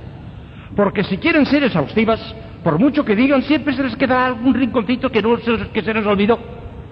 Porque 0.76 1.04
si 1.04 1.18
quieren 1.18 1.46
ser 1.46 1.64
exhaustivas, 1.64 2.20
por 2.64 2.80
mucho 2.80 3.06
que 3.06 3.16
digan, 3.16 3.44
siempre 3.44 3.74
se 3.74 3.84
les 3.84 3.96
queda 3.96 4.26
algún 4.26 4.54
rinconcito 4.54 5.12
que, 5.12 5.22
no 5.22 5.38
se, 5.38 5.70
que 5.70 5.82
se 5.82 5.94
les 5.94 6.06
olvidó. 6.06 6.40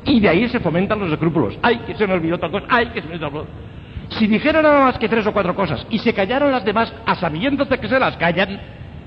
Y 0.06 0.20
de 0.20 0.30
ahí 0.30 0.50
se 0.50 0.60
fomentan 0.60 1.00
los 1.00 1.12
escrúpulos. 1.12 1.58
¡Ay, 1.62 1.82
que 1.86 1.96
se 1.96 2.06
me 2.06 2.14
olvidó 2.14 2.38
tal 2.38 2.52
cosa! 2.52 2.66
¡Ay, 2.70 2.88
que 2.88 3.02
se 3.02 3.08
me 3.08 3.16
olvidó! 3.16 3.48
Si 4.10 4.28
dijeran 4.28 4.64
nada 4.64 4.86
más 4.86 4.98
que 4.98 5.10
tres 5.10 5.26
o 5.26 5.34
cuatro 5.34 5.56
cosas 5.56 5.88
y 5.90 5.98
se 6.00 6.14
callaron 6.14 6.52
las 6.52 6.64
demás 6.64 6.94
a 7.06 7.16
sabiendas 7.16 7.70
de 7.70 7.80
que 7.80 7.88
se 7.88 8.00
las 8.00 8.16
callan, 8.18 8.60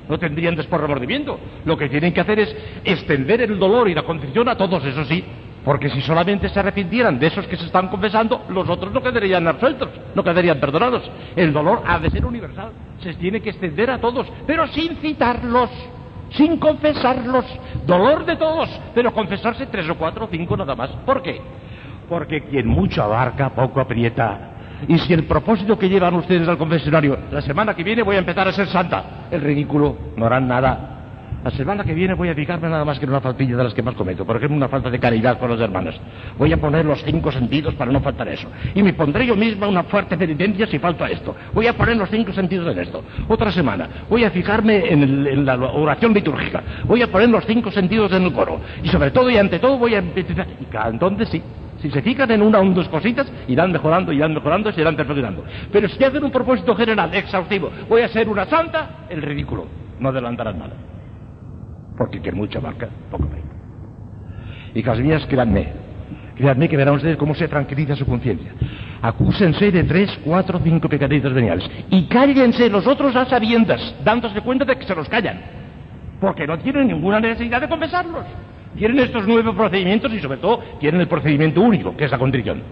no 0.09 0.19
tendrían 0.19 0.57
después 0.57 0.81
remordimiento. 0.81 1.39
Lo 1.65 1.77
que 1.77 1.89
tienen 1.89 2.13
que 2.13 2.21
hacer 2.21 2.41
es 2.41 2.57
extender 2.85 3.43
el 3.43 3.59
dolor 3.59 3.89
y 3.89 3.95
la 3.95 4.03
contrición 4.03 4.49
a 4.49 4.57
todos, 4.57 4.85
eso 4.85 5.05
sí. 5.05 5.25
Porque 5.67 5.91
si 5.91 6.01
solamente 6.03 6.49
se 6.49 6.61
arrepintieran 6.61 7.19
de 7.19 7.27
esos 7.27 7.45
que 7.49 7.57
se 7.57 7.67
están 7.67 7.89
confesando, 7.89 8.45
los 8.51 8.69
otros 8.69 8.93
no 8.93 9.03
quedarían 9.03 9.49
absueltos, 9.49 9.89
no 10.15 10.23
quedarían 10.23 10.61
perdonados. 10.61 11.03
El 11.35 11.53
dolor 11.53 11.83
ha 11.85 11.99
de 11.99 12.09
ser 12.09 12.25
universal, 12.25 12.71
se 13.01 13.15
tiene 13.15 13.41
que 13.41 13.51
extender 13.51 13.91
a 13.91 13.99
todos, 13.99 14.29
pero 14.47 14.69
sin 14.69 14.95
citarlos, 14.99 15.69
sin 16.31 16.59
confesarlos. 16.59 17.45
Dolor 17.85 18.25
de 18.25 18.37
todos, 18.37 18.71
pero 18.95 19.13
confesarse 19.13 19.67
tres 19.67 19.91
o 19.91 19.97
cuatro 19.97 20.27
o 20.27 20.29
cinco 20.29 20.57
nada 20.57 20.77
más. 20.77 20.91
¿Por 21.05 21.21
qué? 21.21 21.41
Porque 22.09 22.45
quien 22.45 22.69
mucho 22.69 23.03
abarca, 23.03 23.51
poco 23.51 23.81
aprieta. 23.81 24.53
Y 24.87 24.97
si 24.99 25.15
el 25.15 25.25
propósito 25.25 25.77
que 25.77 25.89
llevan 25.89 26.15
ustedes 26.15 26.47
al 26.47 26.59
confesionario, 26.59 27.19
la 27.33 27.43
semana 27.43 27.75
que 27.75 27.83
viene 27.83 28.05
voy 28.05 28.15
a 28.15 28.21
empezar 28.21 28.47
a 28.47 28.53
ser 28.53 28.69
santa, 28.69 29.27
el 29.33 29.41
ridículo, 29.41 29.97
no 30.17 30.27
harán 30.27 30.47
nada. 30.47 30.96
La 31.47 31.53
semana 31.53 31.85
que 31.85 31.95
viene 31.95 32.13
voy 32.15 32.27
a 32.27 32.35
dedicarme 32.35 32.69
nada 32.69 32.85
más 32.85 32.99
que 32.99 33.05
en 33.05 33.11
una 33.11 33.21
faltilla 33.21 33.57
de 33.57 33.63
las 33.63 33.73
que 33.73 33.81
más 33.81 33.95
cometo. 33.95 34.27
Por 34.27 34.37
ejemplo, 34.37 34.57
una 34.57 34.67
falta 34.67 34.91
de 34.91 34.99
caridad 34.99 35.39
con 35.39 35.49
los 35.49 35.61
hermanos. 35.61 35.95
Voy 36.37 36.53
a 36.53 36.57
poner 36.57 36.85
los 36.85 37.01
cinco 37.05 37.31
sentidos 37.31 37.73
para 37.75 37.93
no 37.93 38.01
faltar 38.01 38.27
eso. 38.27 38.49
Y 38.75 38.83
me 38.83 38.95
pondré 38.95 39.25
yo 39.25 39.37
misma 39.37 39.69
una 39.69 39.85
fuerte 39.85 40.19
penitencia 40.19 40.67
si 40.67 40.81
falta 40.81 41.07
esto. 41.07 41.37
Voy 41.55 41.69
a 41.69 41.75
poner 41.75 41.99
los 41.99 42.11
cinco 42.11 42.33
sentidos 42.33 42.73
en 42.73 42.83
esto. 42.83 43.05
Otra 43.29 43.53
semana 43.53 43.89
voy 44.11 44.25
a 44.25 44.33
fijarme 44.33 44.93
en, 44.93 45.25
en 45.25 45.45
la 45.45 45.55
oración 45.55 46.13
litúrgica. 46.13 46.65
Voy 46.83 47.03
a 47.03 47.13
poner 47.13 47.29
los 47.29 47.47
cinco 47.47 47.71
sentidos 47.71 48.11
en 48.11 48.25
el 48.25 48.33
coro. 48.33 48.61
Y 48.83 48.89
sobre 48.89 49.13
todo 49.13 49.31
y 49.31 49.37
ante 49.37 49.61
todo 49.61 49.79
voy 49.79 49.95
a 49.95 49.99
empezar. 49.99 50.49
Entonces 50.91 51.29
sí. 51.29 51.41
Si 51.81 51.93
se 51.93 52.03
fijan 52.03 52.29
en 52.33 52.43
una 52.43 52.59
o 52.59 52.65
dos 52.71 52.89
cositas, 52.89 53.31
irán 53.47 53.71
mejorando, 53.71 54.11
irán 54.11 54.35
mejorando, 54.35 54.73
se 54.73 54.81
irán 54.81 54.97
perfeccionando. 54.97 55.45
Pero 55.71 55.89
si 55.91 56.03
hacen 56.03 56.25
un 56.25 56.33
propósito 56.33 56.75
general, 56.75 57.15
exhaustivo, 57.15 57.71
voy 57.89 58.03
a 58.03 58.09
ser 58.09 58.29
una 58.29 58.47
santa, 58.47 59.07
el 59.09 59.23
ridículo. 59.23 59.69
No 60.01 60.09
adelantarán 60.09 60.59
nada. 60.59 60.96
Porque 61.97 62.21
quien 62.21 62.37
mucha 62.37 62.61
marca, 62.61 62.89
poco 63.11 63.27
mérito. 63.29 63.49
Hijas 64.75 64.99
mías, 64.99 65.25
créanme, 65.27 65.73
créanme 66.37 66.69
que 66.69 66.77
verán 66.77 66.95
ustedes 66.95 67.17
cómo 67.17 67.35
se 67.35 67.49
tranquiliza 67.49 67.97
su 67.97 68.05
conciencia. 68.05 68.53
Acúsense 69.01 69.71
de 69.71 69.85
tres, 69.85 70.19
cuatro, 70.25 70.61
cinco 70.63 70.89
pecaditos 70.89 71.33
veniales. 71.33 71.69
Y 71.91 72.05
cállense 72.07 72.69
los 72.69 72.87
otros 72.87 73.17
a 73.17 73.25
sabiendas, 73.25 73.95
dándose 74.05 74.41
cuenta 74.41 74.65
de 74.65 74.77
que 74.77 74.85
se 74.85 74.95
los 74.95 75.09
callan. 75.09 75.41
Porque 76.21 76.47
no 76.47 76.59
tienen 76.59 76.89
ninguna 76.89 77.21
necesidad 77.21 77.61
de 77.61 77.69
confesarlos. 77.69 78.25
Tienen 78.77 78.99
estos 78.99 79.27
nueve 79.27 79.53
procedimientos 79.55 80.13
y 80.13 80.21
sobre 80.21 80.39
todo 80.39 80.61
tienen 80.79 81.01
el 81.01 81.09
procedimiento 81.09 81.63
único, 81.63 81.97
que 81.97 82.05
es 82.05 82.11
la 82.11 82.19
contrición. 82.19 82.63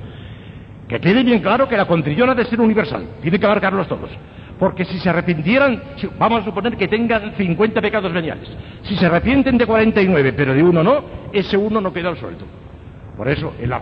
Que 0.89 1.01
quede 1.01 1.23
bien 1.23 1.41
claro 1.41 1.67
que 1.67 1.77
la 1.77 1.87
contrición 1.87 2.29
ha 2.29 2.35
de 2.35 2.45
ser 2.45 2.61
universal, 2.61 3.07
tiene 3.23 3.39
que 3.39 3.47
abarcarlos 3.47 3.89
todos. 3.89 4.11
Porque 4.59 4.85
si 4.85 4.99
se 4.99 5.11
arrepintieran, 5.11 5.83
vamos 6.19 6.43
a 6.43 6.45
suponer 6.45 6.77
que 6.77 6.89
tengan 6.89 7.35
50 7.37 7.81
pecados 7.81 8.13
veniales. 8.13 8.49
Si 8.85 8.97
se 8.97 9.07
arrepienten 9.07 9.59
de 9.59 9.67
49, 9.67 10.33
pero 10.33 10.55
de 10.55 10.63
uno 10.63 10.83
no, 10.83 11.05
ese 11.33 11.57
uno 11.57 11.81
no 11.81 11.93
queda 11.93 12.11
al 12.11 12.19
suelto. 12.19 12.45
Por 13.17 13.29
eso 13.29 13.55
el, 13.61 13.73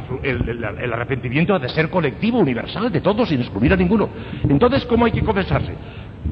el, 0.78 0.92
arrepentimiento 0.92 1.54
ha 1.54 1.58
de 1.58 1.68
ser 1.70 1.88
colectivo, 1.88 2.38
universal, 2.38 2.92
de 2.92 3.00
todos, 3.00 3.28
sin 3.28 3.40
excluir 3.40 3.72
a 3.72 3.76
ninguno. 3.76 4.10
Entonces, 4.48 4.84
¿cómo 4.84 5.06
hay 5.06 5.12
que 5.12 5.22
confesarse? 5.22 5.74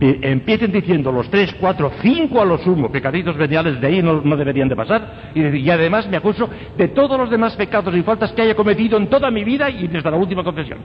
empiecen 0.00 0.70
diciendo 0.70 1.10
los 1.10 1.28
tres, 1.30 1.52
cuatro, 1.58 1.90
cinco 2.00 2.40
a 2.40 2.44
lo 2.44 2.58
sumo, 2.58 2.92
pecaditos 2.92 3.36
veniales 3.36 3.80
de 3.80 3.86
ahí 3.88 4.02
no, 4.02 4.20
deberían 4.36 4.68
de 4.68 4.76
pasar, 4.76 5.32
y, 5.34 5.44
y, 5.44 5.68
además 5.68 6.08
me 6.08 6.16
acuso 6.16 6.48
de 6.76 6.88
todos 6.88 7.18
los 7.18 7.28
demás 7.28 7.56
pecados 7.56 7.94
y 7.94 8.02
faltas 8.02 8.30
que 8.32 8.42
haya 8.42 8.54
cometido 8.54 8.96
en 8.96 9.08
toda 9.08 9.32
mi 9.32 9.42
vida 9.42 9.68
y 9.68 9.88
desde 9.88 10.08
la 10.08 10.16
última 10.16 10.44
confesión. 10.44 10.78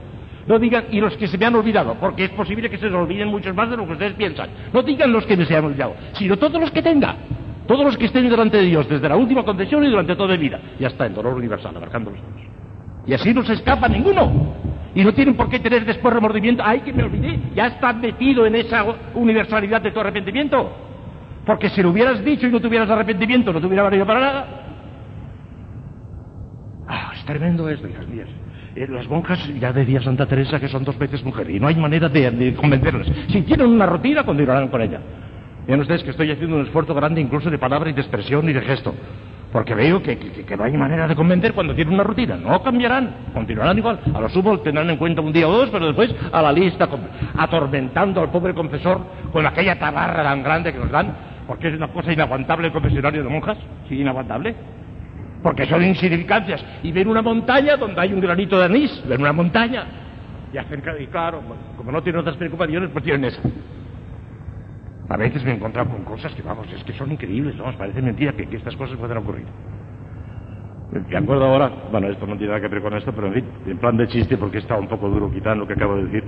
No 0.47 0.59
digan, 0.59 0.85
y 0.91 0.99
los 0.99 1.15
que 1.17 1.27
se 1.27 1.37
me 1.37 1.45
han 1.45 1.55
olvidado, 1.55 1.95
porque 1.99 2.25
es 2.25 2.29
posible 2.31 2.69
que 2.69 2.77
se 2.77 2.85
les 2.85 2.93
olviden 2.93 3.27
muchos 3.27 3.55
más 3.55 3.69
de 3.69 3.77
lo 3.77 3.85
que 3.85 3.93
ustedes 3.93 4.13
piensan. 4.13 4.49
No 4.73 4.83
digan 4.83 5.11
los 5.11 5.25
que 5.25 5.37
me 5.37 5.45
se 5.45 5.55
han 5.55 5.65
olvidado, 5.65 5.95
sino 6.13 6.37
todos 6.37 6.59
los 6.59 6.71
que 6.71 6.81
tenga. 6.81 7.15
Todos 7.67 7.85
los 7.85 7.97
que 7.97 8.05
estén 8.05 8.29
delante 8.29 8.57
de 8.57 8.63
Dios, 8.63 8.87
desde 8.87 9.09
la 9.09 9.15
última 9.15 9.43
confesión 9.43 9.83
y 9.83 9.89
durante 9.89 10.15
toda 10.15 10.33
mi 10.35 10.37
vida. 10.37 10.59
Ya 10.79 10.87
está, 10.87 11.05
el 11.05 11.13
dolor 11.13 11.33
universal, 11.33 11.75
abarcándolos 11.75 12.19
todos. 12.21 12.45
Y 13.07 13.13
así 13.13 13.33
no 13.33 13.43
se 13.43 13.53
escapa 13.53 13.87
ninguno. 13.87 14.53
Y 14.93 15.03
no 15.03 15.13
tienen 15.13 15.35
por 15.35 15.49
qué 15.49 15.59
tener 15.59 15.85
después 15.85 16.13
remordimiento. 16.13 16.63
¡Ay, 16.65 16.81
que 16.81 16.93
me 16.93 17.03
olvidé! 17.03 17.39
Ya 17.53 17.67
estás 17.67 17.95
metido 17.97 18.45
en 18.45 18.55
esa 18.55 18.85
universalidad 19.13 19.81
de 19.81 19.91
tu 19.91 19.99
arrepentimiento. 19.99 20.71
Porque 21.45 21.69
si 21.69 21.81
lo 21.83 21.89
hubieras 21.89 22.23
dicho 22.23 22.47
y 22.47 22.51
no 22.51 22.59
tuvieras 22.59 22.89
arrepentimiento, 22.89 23.51
no 23.51 23.59
te 23.59 23.67
hubiera 23.67 23.83
valido 23.83 24.05
para 24.05 24.19
nada. 24.19 24.47
Ah, 26.87 27.11
es 27.15 27.25
tremendo 27.25 27.67
esto, 27.69 27.87
hijas 27.87 28.07
mías. 28.07 28.29
Eh, 28.75 28.87
las 28.89 29.07
monjas, 29.07 29.39
ya 29.59 29.71
decía 29.71 30.01
Santa 30.01 30.25
Teresa, 30.27 30.59
que 30.59 30.67
son 30.67 30.83
dos 30.83 30.97
veces 30.97 31.23
mujer 31.23 31.49
y 31.49 31.59
no 31.59 31.67
hay 31.67 31.75
manera 31.75 32.09
de, 32.09 32.31
de 32.31 32.53
convencerlas. 32.55 33.07
Si 33.29 33.41
tienen 33.41 33.67
una 33.67 33.85
rutina, 33.85 34.23
continuarán 34.23 34.69
con 34.69 34.81
ella. 34.81 35.01
Vean 35.67 35.79
ustedes 35.79 36.03
que 36.03 36.11
estoy 36.11 36.31
haciendo 36.31 36.57
un 36.57 36.63
esfuerzo 36.63 36.93
grande 36.93 37.21
incluso 37.21 37.49
de 37.49 37.57
palabra 37.57 37.89
y 37.89 37.93
de 37.93 38.01
expresión 38.01 38.47
y 38.49 38.53
de 38.53 38.61
gesto. 38.61 38.93
Porque 39.51 39.73
veo 39.73 40.03
que, 40.03 40.17
que, 40.17 40.43
que, 40.43 40.57
no 40.57 40.65
hay 40.65 40.73
manera 40.73 41.07
de 41.07 41.15
convencer 41.15 41.53
cuando 41.53 41.73
tienen 41.73 41.93
una 41.93 42.03
rutina. 42.03 42.35
No 42.35 42.61
cambiarán, 42.61 43.15
continuarán 43.33 43.77
igual. 43.77 43.99
A 44.13 44.19
lo 44.19 44.29
sumo 44.29 44.59
tendrán 44.59 44.89
en 44.89 44.97
cuenta 44.97 45.21
un 45.21 45.31
día 45.31 45.47
o 45.47 45.51
dos, 45.51 45.69
pero 45.69 45.87
después 45.87 46.13
a 46.31 46.41
la 46.41 46.51
lista, 46.51 46.89
atormentando 47.37 48.21
al 48.21 48.31
pobre 48.31 48.53
confesor 48.53 48.99
con 49.31 49.45
aquella 49.45 49.79
tabarra 49.79 50.23
tan 50.23 50.43
grande 50.43 50.73
que 50.73 50.79
nos 50.79 50.91
dan, 50.91 51.15
porque 51.47 51.69
es 51.69 51.75
una 51.75 51.87
cosa 51.87 52.11
inaguantable 52.11 52.67
el 52.67 52.73
confesionario 52.73 53.23
de 53.23 53.29
monjas. 53.29 53.57
Sí, 53.87 54.01
inaguantable. 54.01 54.55
Porque 55.41 55.65
son 55.67 55.83
insignificancias. 55.83 56.63
Y 56.83 56.91
ven 56.91 57.07
una 57.07 57.21
montaña 57.21 57.77
donde 57.77 58.01
hay 58.01 58.11
un 58.11 58.19
granito 58.19 58.59
de 58.59 58.65
anís, 58.65 59.03
ven 59.07 59.21
una 59.21 59.31
montaña. 59.31 59.85
Y 60.51 60.57
hacen, 60.57 60.83
y 60.99 61.07
claro, 61.07 61.41
como 61.77 61.91
no 61.91 62.03
tienen 62.03 62.19
otras 62.19 62.35
preocupaciones, 62.35 62.89
pues 62.91 63.03
tienen 63.05 63.25
esa. 63.25 63.41
A 65.07 65.17
veces 65.17 65.43
me 65.43 65.51
he 65.51 65.55
encontrado 65.55 65.89
con 65.89 66.03
cosas 66.03 66.33
que, 66.33 66.41
vamos, 66.41 66.67
es 66.73 66.83
que 66.83 66.93
son 66.93 67.11
increíbles, 67.11 67.57
vamos, 67.57 67.75
parece 67.75 68.01
mentira 68.01 68.33
que, 68.33 68.47
estas 68.55 68.75
cosas 68.75 68.97
puedan 68.97 69.17
ocurrir. 69.17 69.45
Me 71.09 71.17
acuerdo 71.17 71.45
ahora, 71.45 71.71
bueno, 71.91 72.07
esto 72.07 72.25
no 72.25 72.37
tiene 72.37 72.53
nada 72.53 72.61
que 72.61 72.73
ver 72.73 72.81
con 72.81 72.93
esto, 72.95 73.11
pero 73.13 73.27
en 73.27 73.33
fin, 73.33 73.45
en 73.67 73.77
plan 73.77 73.97
de 73.97 74.07
chiste, 74.07 74.37
porque 74.37 74.59
está 74.59 74.77
un 74.77 74.87
poco 74.87 75.09
duro 75.09 75.29
quizá 75.31 75.53
lo 75.53 75.67
que 75.67 75.73
acabo 75.73 75.97
de 75.97 76.05
decir, 76.05 76.23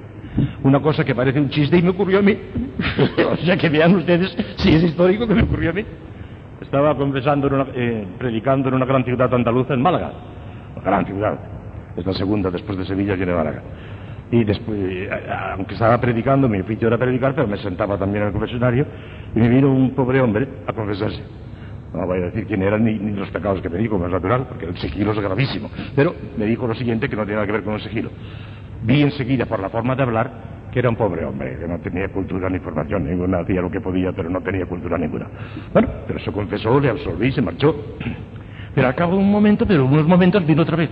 una 0.64 0.82
cosa 0.82 1.06
que 1.06 1.16
parece 1.16 1.40
un 1.40 1.50
chiste 1.50 1.78
y 1.78 1.82
me 1.82 1.90
ocurrió 1.90 2.20
a 2.20 2.22
mí. 2.22 2.38
o 3.32 3.36
sea 3.38 3.58
que 3.58 3.70
vean 3.70 3.96
ustedes 3.96 4.36
si 4.58 4.76
es 4.76 4.84
histórico 4.84 5.28
que 5.28 5.34
me 5.34 5.44
ocurrió 5.44 5.70
a 5.72 5.74
mí. 5.74 5.86
Estaba 6.62 6.96
confesando, 6.98 7.48
en 7.48 7.54
una, 7.54 7.68
eh, 7.74 8.08
predicando 8.18 8.68
en 8.70 8.76
una 8.76 8.86
gran 8.86 9.04
ciudad 9.06 9.34
andaluza, 9.34 9.74
en 9.74 9.82
Málaga. 9.82 10.12
Una 10.76 10.84
gran 10.84 11.06
ciudad. 11.06 11.40
Es 11.96 12.06
la 12.06 12.14
segunda 12.14 12.52
después 12.52 12.78
de 12.78 12.86
Sevilla 12.86 13.16
de 13.16 13.26
Málaga. 13.26 13.64
Y 14.32 14.44
después, 14.44 15.10
aunque 15.54 15.74
estaba 15.74 16.00
predicando, 16.02 16.50
mi 16.50 16.60
oficio 16.60 16.88
era 16.88 16.98
predicar, 16.98 17.34
pero 17.34 17.48
me 17.48 17.58
sentaba 17.58 17.98
también 17.98 18.26
el 18.26 18.32
confesionario 18.32 18.86
y 19.34 19.40
me 19.40 19.48
vino 19.48 19.72
un 19.72 19.96
pobre 19.96 20.20
hombre 20.20 20.48
a 20.68 20.74
confesarse. 20.74 21.24
No 21.94 22.06
voy 22.06 22.20
a 22.20 22.26
decir 22.26 22.46
quién 22.46 22.62
eran 22.62 22.84
ni, 22.84 22.98
los 22.98 23.30
pecados 23.30 23.62
que 23.62 23.70
pedí, 23.70 23.88
como 23.88 24.06
es 24.06 24.12
natural, 24.12 24.46
porque 24.50 24.66
el 24.66 24.78
sigilo 24.78 25.14
es 25.14 25.20
gravísimo. 25.20 25.70
Pero 25.96 26.14
me 26.38 26.46
dijo 26.46 26.68
lo 26.68 26.76
siguiente 26.76 27.08
que 27.08 27.16
no 27.16 27.24
tiene 27.24 27.36
nada 27.36 27.48
que 27.48 27.54
ver 27.54 27.64
con 27.64 27.76
el 27.76 27.82
sigilo. 27.82 28.10
Vi 28.84 29.02
enseguida 29.02 29.46
por 29.46 29.60
la 29.60 29.70
forma 29.70 29.96
de 29.96 30.04
hablar 30.04 30.32
que 30.72 30.80
era 30.80 30.90
un 30.90 30.98
pobre 30.98 31.26
hombre, 31.26 31.58
que 31.58 31.68
no 31.68 31.80
tenía 31.80 32.10
cultura 32.10 32.50
ni 32.50 32.60
formación 32.60 33.06
ninguna, 33.06 33.40
hacía 33.40 33.62
lo 33.62 33.72
que 33.72 33.80
podía, 33.80 34.12
pero 34.12 34.30
no 34.30 34.42
tenía 34.42 34.66
cultura 34.66 34.98
ninguna. 34.98 35.28
Bueno, 35.72 35.88
pero 36.06 36.20
se 36.20 36.32
confesó, 36.32 36.80
le 36.80 36.90
absolví, 36.90 37.32
se 37.32 37.42
marchó. 37.42 37.76
Pero 38.76 38.90
al 38.90 38.94
cabo 38.94 39.14
de 39.14 39.18
un 39.24 39.32
momento, 39.32 39.66
pero 39.66 39.86
unos 39.86 40.06
momentos 40.06 40.46
vino 40.46 40.62
otra 40.62 40.78
vez. 40.78 40.92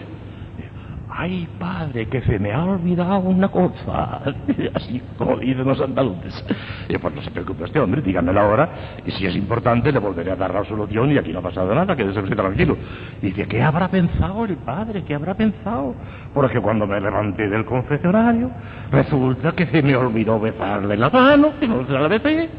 Ay, 1.17 1.47
padre, 1.57 2.07
que 2.09 2.21
se 2.23 2.37
me 2.39 2.51
ha 2.51 2.61
olvidado 2.65 3.19
una 3.19 3.47
cosa. 3.47 4.21
Así 4.73 5.01
como 5.17 5.37
dicen 5.37 5.65
los 5.65 5.79
andaluces. 5.79 6.45
Y 6.89 6.97
pues 6.97 7.15
no 7.15 7.21
se 7.21 7.31
preocupe 7.31 7.63
este 7.63 7.79
hombre, 7.79 8.01
dígamela 8.01 8.41
ahora. 8.41 8.69
Y 9.05 9.11
si 9.11 9.25
es 9.25 9.33
importante, 9.33 9.93
le 9.93 9.99
volveré 9.99 10.31
a 10.31 10.35
dar 10.35 10.53
la 10.53 10.65
solución 10.65 11.11
y 11.11 11.17
aquí 11.17 11.31
no 11.31 11.39
ha 11.39 11.43
pasado 11.43 11.73
nada, 11.73 11.95
quédese 11.95 12.19
usted 12.19 12.35
tranquilo. 12.35 12.75
Dice, 13.21 13.47
¿qué 13.47 13.61
habrá 13.61 13.87
pensado 13.87 14.43
el 14.43 14.57
padre? 14.57 15.05
¿Qué 15.05 15.15
habrá 15.15 15.35
pensado? 15.35 15.95
Porque 16.33 16.59
cuando 16.59 16.85
me 16.85 16.99
levanté 16.99 17.47
del 17.47 17.63
confesionario, 17.63 18.51
resulta 18.91 19.53
que 19.53 19.67
se 19.67 19.81
me 19.81 19.95
olvidó 19.95 20.37
besarle 20.37 20.97
la 20.97 21.09
mano, 21.09 21.53
y 21.61 21.67
no 21.67 21.85
se 21.87 21.93
la 21.93 22.07
besé. 22.09 22.49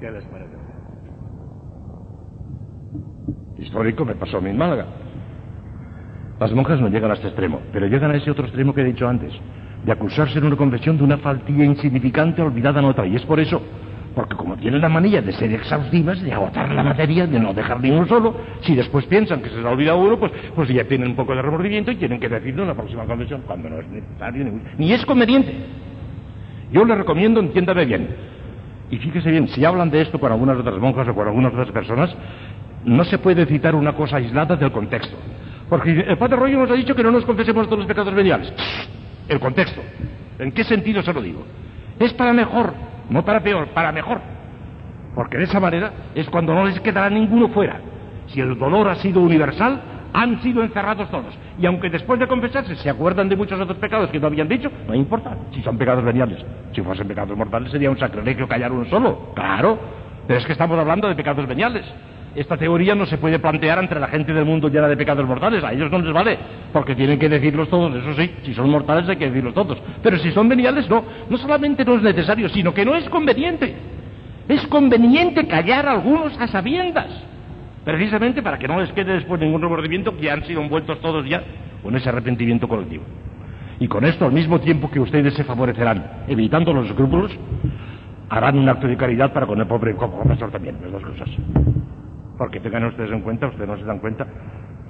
¿Qué 0.00 0.10
les 0.10 0.24
parece? 0.24 0.48
Histórico 3.58 4.04
me 4.04 4.16
pasó 4.16 4.38
a 4.38 4.40
mí 4.40 4.50
en 4.50 4.58
Málaga. 4.58 4.86
Las 6.40 6.52
monjas 6.52 6.80
no 6.80 6.88
llegan 6.88 7.10
a 7.10 7.14
este 7.14 7.28
extremo, 7.28 7.60
pero 7.72 7.86
llegan 7.86 8.12
a 8.12 8.16
ese 8.16 8.30
otro 8.30 8.44
extremo 8.44 8.72
que 8.72 8.82
he 8.82 8.84
dicho 8.84 9.08
antes, 9.08 9.32
de 9.84 9.92
acusarse 9.92 10.38
en 10.38 10.44
una 10.44 10.56
confesión 10.56 10.96
de 10.96 11.04
una 11.04 11.18
faltilla 11.18 11.64
insignificante 11.64 12.42
olvidada 12.42 12.78
en 12.80 12.86
otra. 12.86 13.06
Y 13.06 13.16
es 13.16 13.22
por 13.24 13.40
eso, 13.40 13.60
Porque 14.14 14.34
como 14.34 14.56
tienen 14.56 14.80
la 14.80 14.88
manía 14.88 15.22
de 15.22 15.32
ser 15.32 15.52
exhaustivas, 15.52 16.20
de 16.20 16.32
agotar 16.32 16.72
la 16.72 16.82
materia, 16.82 17.24
de 17.26 17.38
no 17.38 17.54
dejar 17.54 17.80
ni 17.80 17.90
uno 17.90 18.04
solo, 18.06 18.34
si 18.62 18.74
después 18.74 19.06
piensan 19.06 19.40
que 19.40 19.48
se 19.48 19.56
les 19.56 19.64
ha 19.64 19.70
olvidado 19.70 19.98
uno, 19.98 20.18
pues, 20.18 20.32
pues 20.56 20.68
ya 20.70 20.82
tienen 20.84 21.10
un 21.10 21.14
poco 21.14 21.36
de 21.36 21.42
remordimiento 21.42 21.92
y 21.92 21.96
tienen 21.96 22.18
que 22.18 22.28
decirlo 22.28 22.62
en 22.62 22.68
la 22.68 22.74
próxima 22.74 23.04
convención, 23.04 23.42
cuando 23.46 23.68
no 23.68 23.78
es 23.78 23.86
necesario 23.86 24.44
ni 24.76 24.92
es 24.92 25.06
conveniente. 25.06 25.54
Yo 26.72 26.84
les 26.84 26.98
recomiendo, 26.98 27.38
entiéndame 27.38 27.84
bien, 27.84 28.08
y 28.90 28.96
fíjese 28.96 29.30
bien, 29.30 29.46
si 29.48 29.64
hablan 29.64 29.90
de 29.90 30.00
esto 30.00 30.18
con 30.18 30.32
algunas 30.32 30.58
otras 30.58 30.78
monjas 30.78 31.06
o 31.06 31.14
con 31.14 31.28
algunas 31.28 31.52
otras 31.52 31.70
personas, 31.70 32.12
no 32.84 33.04
se 33.04 33.18
puede 33.18 33.46
citar 33.46 33.76
una 33.76 33.92
cosa 33.92 34.16
aislada 34.16 34.56
del 34.56 34.72
contexto. 34.72 35.16
Porque 35.68 35.90
el 35.90 36.16
Padre 36.16 36.36
Rollo 36.36 36.58
nos 36.58 36.70
ha 36.70 36.74
dicho 36.74 36.94
que 36.94 37.02
no 37.02 37.10
nos 37.10 37.24
confesemos 37.24 37.66
todos 37.66 37.80
los 37.80 37.88
pecados 37.88 38.14
veniales. 38.14 38.52
El 39.28 39.38
contexto. 39.38 39.82
¿En 40.38 40.52
qué 40.52 40.64
sentido 40.64 41.02
se 41.02 41.12
lo 41.12 41.20
digo? 41.20 41.44
Es 41.98 42.14
para 42.14 42.32
mejor, 42.32 42.72
no 43.10 43.24
para 43.24 43.42
peor, 43.42 43.68
para 43.68 43.92
mejor. 43.92 44.20
Porque 45.14 45.36
de 45.36 45.44
esa 45.44 45.60
manera 45.60 45.92
es 46.14 46.28
cuando 46.30 46.54
no 46.54 46.64
les 46.64 46.80
quedará 46.80 47.10
ninguno 47.10 47.48
fuera. 47.48 47.80
Si 48.28 48.40
el 48.40 48.58
dolor 48.58 48.88
ha 48.88 48.94
sido 48.96 49.20
universal, 49.20 49.80
han 50.12 50.40
sido 50.42 50.62
encerrados 50.62 51.10
todos. 51.10 51.36
Y 51.58 51.66
aunque 51.66 51.90
después 51.90 52.18
de 52.20 52.26
confesarse 52.26 52.76
se 52.76 52.88
acuerdan 52.88 53.28
de 53.28 53.36
muchos 53.36 53.60
otros 53.60 53.78
pecados 53.78 54.10
que 54.10 54.20
no 54.20 54.28
habían 54.28 54.48
dicho, 54.48 54.70
no 54.86 54.94
importa 54.94 55.36
si 55.52 55.62
son 55.62 55.76
pecados 55.76 56.04
veniales. 56.04 56.44
Si 56.74 56.80
fuesen 56.80 57.08
pecados 57.08 57.36
mortales 57.36 57.70
sería 57.72 57.90
un 57.90 57.98
sacrilegio 57.98 58.46
callar 58.48 58.72
uno 58.72 58.84
solo. 58.86 59.32
Claro. 59.34 59.78
Pero 60.26 60.38
es 60.38 60.46
que 60.46 60.52
estamos 60.52 60.78
hablando 60.78 61.08
de 61.08 61.14
pecados 61.14 61.46
veniales. 61.46 61.84
Esta 62.34 62.56
teoría 62.56 62.94
no 62.94 63.06
se 63.06 63.18
puede 63.18 63.38
plantear 63.38 63.78
entre 63.78 63.98
la 63.98 64.08
gente 64.08 64.32
del 64.32 64.44
mundo 64.44 64.68
llena 64.68 64.88
de 64.88 64.96
pecados 64.96 65.26
mortales. 65.26 65.64
A 65.64 65.72
ellos 65.72 65.90
no 65.90 65.98
les 65.98 66.12
vale, 66.12 66.38
porque 66.72 66.94
tienen 66.94 67.18
que 67.18 67.28
decirlos 67.28 67.68
todos. 67.68 67.94
Eso 67.94 68.14
sí, 68.14 68.30
si 68.44 68.54
son 68.54 68.70
mortales 68.70 69.08
hay 69.08 69.16
que 69.16 69.26
decirlos 69.26 69.54
todos. 69.54 69.78
Pero 70.02 70.18
si 70.18 70.30
son 70.32 70.48
veniales, 70.48 70.88
no. 70.88 71.04
No 71.28 71.36
solamente 71.38 71.84
no 71.84 71.94
es 71.96 72.02
necesario, 72.02 72.48
sino 72.48 72.72
que 72.72 72.84
no 72.84 72.94
es 72.94 73.08
conveniente. 73.08 73.74
Es 74.48 74.66
conveniente 74.68 75.46
callar 75.46 75.86
a 75.86 75.92
algunos 75.92 76.38
a 76.40 76.46
sabiendas. 76.46 77.08
Precisamente 77.84 78.42
para 78.42 78.58
que 78.58 78.68
no 78.68 78.80
les 78.80 78.92
quede 78.92 79.14
después 79.14 79.40
ningún 79.40 79.62
remordimiento, 79.62 80.16
que 80.16 80.30
han 80.30 80.44
sido 80.44 80.62
envueltos 80.62 81.00
todos 81.00 81.26
ya 81.26 81.42
con 81.82 81.96
ese 81.96 82.08
arrepentimiento 82.08 82.68
colectivo. 82.68 83.04
Y 83.80 83.88
con 83.88 84.04
esto, 84.04 84.26
al 84.26 84.32
mismo 84.32 84.60
tiempo 84.60 84.90
que 84.90 85.00
ustedes 85.00 85.34
se 85.34 85.44
favorecerán, 85.44 86.24
evitando 86.26 86.72
los 86.72 86.86
escrúpulos, 86.86 87.30
harán 88.28 88.58
un 88.58 88.68
acto 88.68 88.86
de 88.86 88.96
caridad 88.96 89.32
para 89.32 89.46
con 89.46 89.60
el 89.60 89.66
pobre 89.66 89.94
profesor 89.94 90.50
también, 90.50 90.76
las 90.82 90.92
dos 90.92 91.02
cosas. 91.02 91.28
Porque 92.38 92.60
tengan 92.60 92.84
ustedes 92.84 93.10
en 93.10 93.20
cuenta, 93.20 93.48
ustedes 93.48 93.68
no 93.68 93.76
se 93.76 93.84
dan 93.84 93.98
cuenta, 93.98 94.26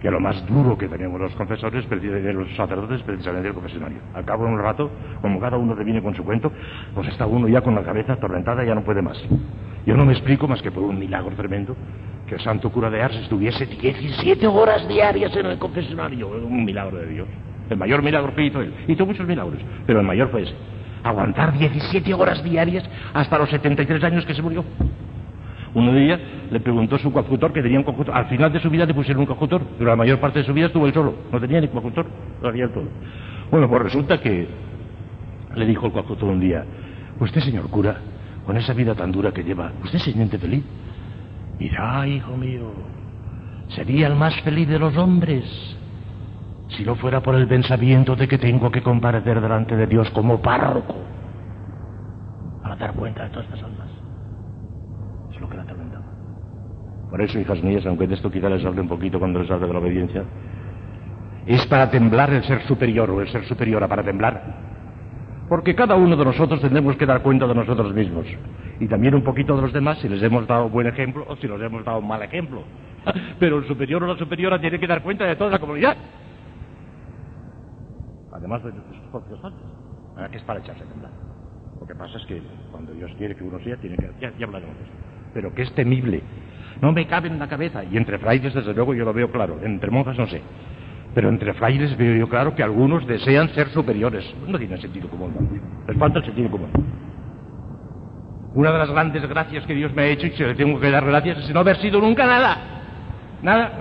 que 0.00 0.10
lo 0.10 0.20
más 0.20 0.46
duro 0.46 0.78
que 0.78 0.86
tenemos 0.86 1.20
los 1.20 1.34
confesores, 1.34 1.88
de 1.88 2.32
los 2.32 2.54
sacerdotes, 2.54 3.02
precisamente 3.02 3.48
el 3.48 3.54
confesionario. 3.54 3.98
Al 4.14 4.24
cabo 4.24 4.44
de 4.44 4.52
un 4.52 4.58
rato, 4.58 4.90
como 5.20 5.40
cada 5.40 5.56
uno 5.56 5.74
te 5.74 5.82
viene 5.82 6.02
con 6.02 6.14
su 6.14 6.24
cuento, 6.24 6.52
pues 6.94 7.08
está 7.08 7.26
uno 7.26 7.48
ya 7.48 7.62
con 7.62 7.74
la 7.74 7.82
cabeza 7.82 8.12
atormentada 8.12 8.62
y 8.62 8.68
ya 8.68 8.74
no 8.74 8.82
puede 8.82 9.02
más. 9.02 9.18
Yo 9.86 9.96
no 9.96 10.04
me 10.04 10.12
explico 10.12 10.46
más 10.46 10.62
que 10.62 10.70
por 10.70 10.82
un 10.84 10.98
milagro 10.98 11.34
tremendo 11.34 11.74
que 12.28 12.34
el 12.34 12.40
santo 12.42 12.70
cura 12.70 12.90
de 12.90 13.02
Ars 13.02 13.16
estuviese 13.16 13.64
17 13.66 14.46
horas 14.46 14.86
diarias 14.86 15.34
en 15.34 15.46
el 15.46 15.58
confesionario. 15.58 16.28
Un 16.28 16.64
milagro 16.64 16.98
de 16.98 17.06
Dios. 17.06 17.28
El 17.70 17.78
mayor 17.78 18.02
milagro 18.02 18.34
que 18.34 18.44
hizo 18.44 18.60
él. 18.60 18.74
Hizo 18.86 19.06
muchos 19.06 19.26
milagros, 19.26 19.58
pero 19.86 20.00
el 20.00 20.06
mayor 20.06 20.30
fue 20.30 20.42
ese. 20.42 20.54
Aguantar 21.02 21.56
17 21.56 22.12
horas 22.12 22.42
diarias 22.44 22.88
hasta 23.14 23.38
los 23.38 23.48
73 23.48 24.04
años 24.04 24.26
que 24.26 24.34
se 24.34 24.42
murió. 24.42 24.64
Un 25.74 25.94
día 25.94 26.18
le 26.50 26.60
preguntó 26.60 26.96
a 26.96 26.98
su 26.98 27.12
coadjutor 27.12 27.52
que 27.52 27.62
tenía 27.62 27.78
un 27.78 27.84
coadjutor. 27.84 28.14
Al 28.14 28.26
final 28.26 28.52
de 28.52 28.60
su 28.60 28.70
vida 28.70 28.86
le 28.86 28.94
pusieron 28.94 29.20
un 29.20 29.26
coadjutor, 29.26 29.62
pero 29.76 29.90
la 29.90 29.96
mayor 29.96 30.18
parte 30.18 30.40
de 30.40 30.44
su 30.44 30.52
vida 30.52 30.66
estuvo 30.66 30.86
él 30.86 30.94
solo. 30.94 31.14
No 31.30 31.40
tenía 31.40 31.60
ni 31.60 31.68
coadjutor, 31.68 32.06
lo 32.42 32.48
hacía 32.48 32.68
todo. 32.72 32.88
Bueno, 33.50 33.68
pues 33.68 33.82
resulta 33.82 34.20
que 34.20 34.48
le 35.54 35.66
dijo 35.66 35.86
el 35.86 35.92
coadjutor 35.92 36.28
un 36.28 36.40
día, 36.40 36.64
usted 37.20 37.40
señor 37.40 37.68
cura, 37.70 37.96
con 38.46 38.56
esa 38.56 38.72
vida 38.72 38.94
tan 38.94 39.12
dura 39.12 39.32
que 39.32 39.42
lleva, 39.42 39.72
¿usted 39.84 39.98
se 39.98 40.12
siente 40.12 40.38
feliz? 40.38 40.64
Mira, 41.58 42.06
hijo 42.06 42.36
mío, 42.36 42.70
sería 43.68 44.06
el 44.06 44.14
más 44.14 44.40
feliz 44.42 44.68
de 44.68 44.78
los 44.78 44.96
hombres 44.96 45.76
si 46.68 46.84
no 46.84 46.94
fuera 46.96 47.22
por 47.22 47.34
el 47.34 47.48
pensamiento 47.48 48.14
de 48.14 48.28
que 48.28 48.38
tengo 48.38 48.70
que 48.70 48.82
comparecer 48.82 49.40
delante 49.40 49.76
de 49.76 49.86
Dios 49.86 50.10
como 50.10 50.40
párroco 50.40 50.96
para 52.62 52.76
dar 52.76 52.92
cuenta 52.94 53.24
de 53.24 53.30
todas 53.30 53.46
estas 53.46 53.62
almas. 53.62 53.97
Lo 55.40 55.48
que 55.48 55.56
la 55.56 55.62
atormentaba. 55.62 56.04
Por 57.10 57.22
eso, 57.22 57.38
hijas 57.38 57.62
mías, 57.62 57.86
aunque 57.86 58.06
de 58.06 58.14
esto 58.14 58.30
quizá 58.30 58.48
les 58.48 58.64
hable 58.64 58.80
un 58.80 58.88
poquito 58.88 59.18
cuando 59.18 59.40
les 59.40 59.50
hable 59.50 59.66
de 59.66 59.72
la 59.72 59.78
obediencia, 59.78 60.24
es 61.46 61.66
para 61.66 61.90
temblar 61.90 62.30
el 62.30 62.44
ser 62.44 62.62
superior 62.62 63.10
o 63.10 63.20
el 63.22 63.28
ser 63.28 63.44
superior 63.46 63.86
para 63.88 64.02
temblar. 64.02 64.68
Porque 65.48 65.74
cada 65.74 65.96
uno 65.96 66.14
de 66.14 66.24
nosotros 66.24 66.60
tendremos 66.60 66.96
que 66.96 67.06
dar 67.06 67.22
cuenta 67.22 67.46
de 67.46 67.54
nosotros 67.54 67.94
mismos. 67.94 68.26
Y 68.80 68.86
también 68.86 69.14
un 69.14 69.24
poquito 69.24 69.56
de 69.56 69.62
los 69.62 69.72
demás 69.72 69.98
si 69.98 70.08
les 70.08 70.22
hemos 70.22 70.46
dado 70.46 70.68
buen 70.68 70.86
ejemplo 70.86 71.24
o 71.26 71.36
si 71.36 71.48
les 71.48 71.60
hemos 71.62 71.84
dado 71.84 72.02
mal 72.02 72.22
ejemplo. 72.22 72.62
Pero 73.40 73.58
el 73.58 73.66
superior 73.66 74.02
o 74.04 74.06
la 74.06 74.18
superiora 74.18 74.60
tiene 74.60 74.78
que 74.78 74.86
dar 74.86 75.02
cuenta 75.02 75.24
de 75.24 75.36
toda 75.36 75.50
la 75.50 75.58
comunidad. 75.58 75.96
Además 78.30 78.62
de 78.62 78.72
sus 78.72 79.10
propios 79.10 79.40
que 80.30 80.36
es 80.36 80.42
para 80.42 80.60
echarse 80.60 80.82
a 80.82 80.86
temblar. 80.86 81.12
Lo 81.80 81.86
que 81.86 81.94
pasa 81.94 82.18
es 82.18 82.26
que 82.26 82.42
cuando 82.70 82.92
Dios 82.92 83.10
quiere 83.16 83.34
que 83.34 83.44
uno 83.44 83.58
sea, 83.60 83.76
tiene 83.76 83.96
que... 83.96 84.10
Ya, 84.20 84.32
ya 84.36 84.46
hablaremos 84.46 84.76
de 84.76 84.84
esto. 84.84 85.07
Pero 85.34 85.54
que 85.54 85.62
es 85.62 85.72
temible. 85.72 86.22
No 86.80 86.92
me 86.92 87.06
cabe 87.06 87.28
en 87.28 87.38
la 87.38 87.48
cabeza. 87.48 87.84
Y 87.84 87.96
entre 87.96 88.18
frailes, 88.18 88.54
desde 88.54 88.74
luego, 88.74 88.94
yo 88.94 89.04
lo 89.04 89.12
veo 89.12 89.30
claro. 89.30 89.58
Entre 89.62 89.90
monjas, 89.90 90.16
no 90.16 90.26
sé. 90.26 90.42
Pero 91.14 91.28
entre 91.28 91.54
frailes 91.54 91.96
veo 91.96 92.16
yo 92.16 92.28
claro 92.28 92.54
que 92.54 92.62
algunos 92.62 93.06
desean 93.06 93.48
ser 93.50 93.68
superiores. 93.70 94.24
No 94.46 94.58
tiene 94.58 94.80
sentido 94.80 95.08
común. 95.08 95.60
Les 95.86 95.96
falta 95.96 96.18
el 96.18 96.24
sentido 96.24 96.50
común. 96.50 96.70
Una 98.54 98.72
de 98.72 98.78
las 98.78 98.90
grandes 98.90 99.28
gracias 99.28 99.66
que 99.66 99.74
Dios 99.74 99.92
me 99.94 100.02
ha 100.02 100.06
hecho 100.06 100.26
y 100.26 100.30
que 100.30 100.46
le 100.46 100.54
tengo 100.54 100.80
que 100.80 100.90
dar 100.90 101.04
gracias 101.04 101.38
es 101.38 101.54
no 101.54 101.60
haber 101.60 101.76
sido 101.76 102.00
nunca 102.00 102.26
nada. 102.26 102.58
Nada. 103.42 103.72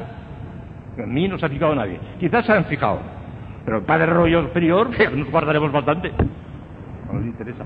En 0.97 1.13
mí 1.13 1.27
no 1.27 1.37
se 1.37 1.45
ha 1.45 1.49
fijado 1.49 1.75
nadie. 1.75 1.99
Quizás 2.19 2.45
se 2.45 2.51
han 2.51 2.65
fijado. 2.65 2.99
Pero 3.65 3.77
el 3.77 3.83
padre 3.83 4.07
rollo 4.07 4.43
superior, 4.43 4.89
nos 5.15 5.29
guardaremos 5.29 5.71
bastante. 5.71 6.11
No 7.07 7.13
nos 7.13 7.25
interesa. 7.25 7.63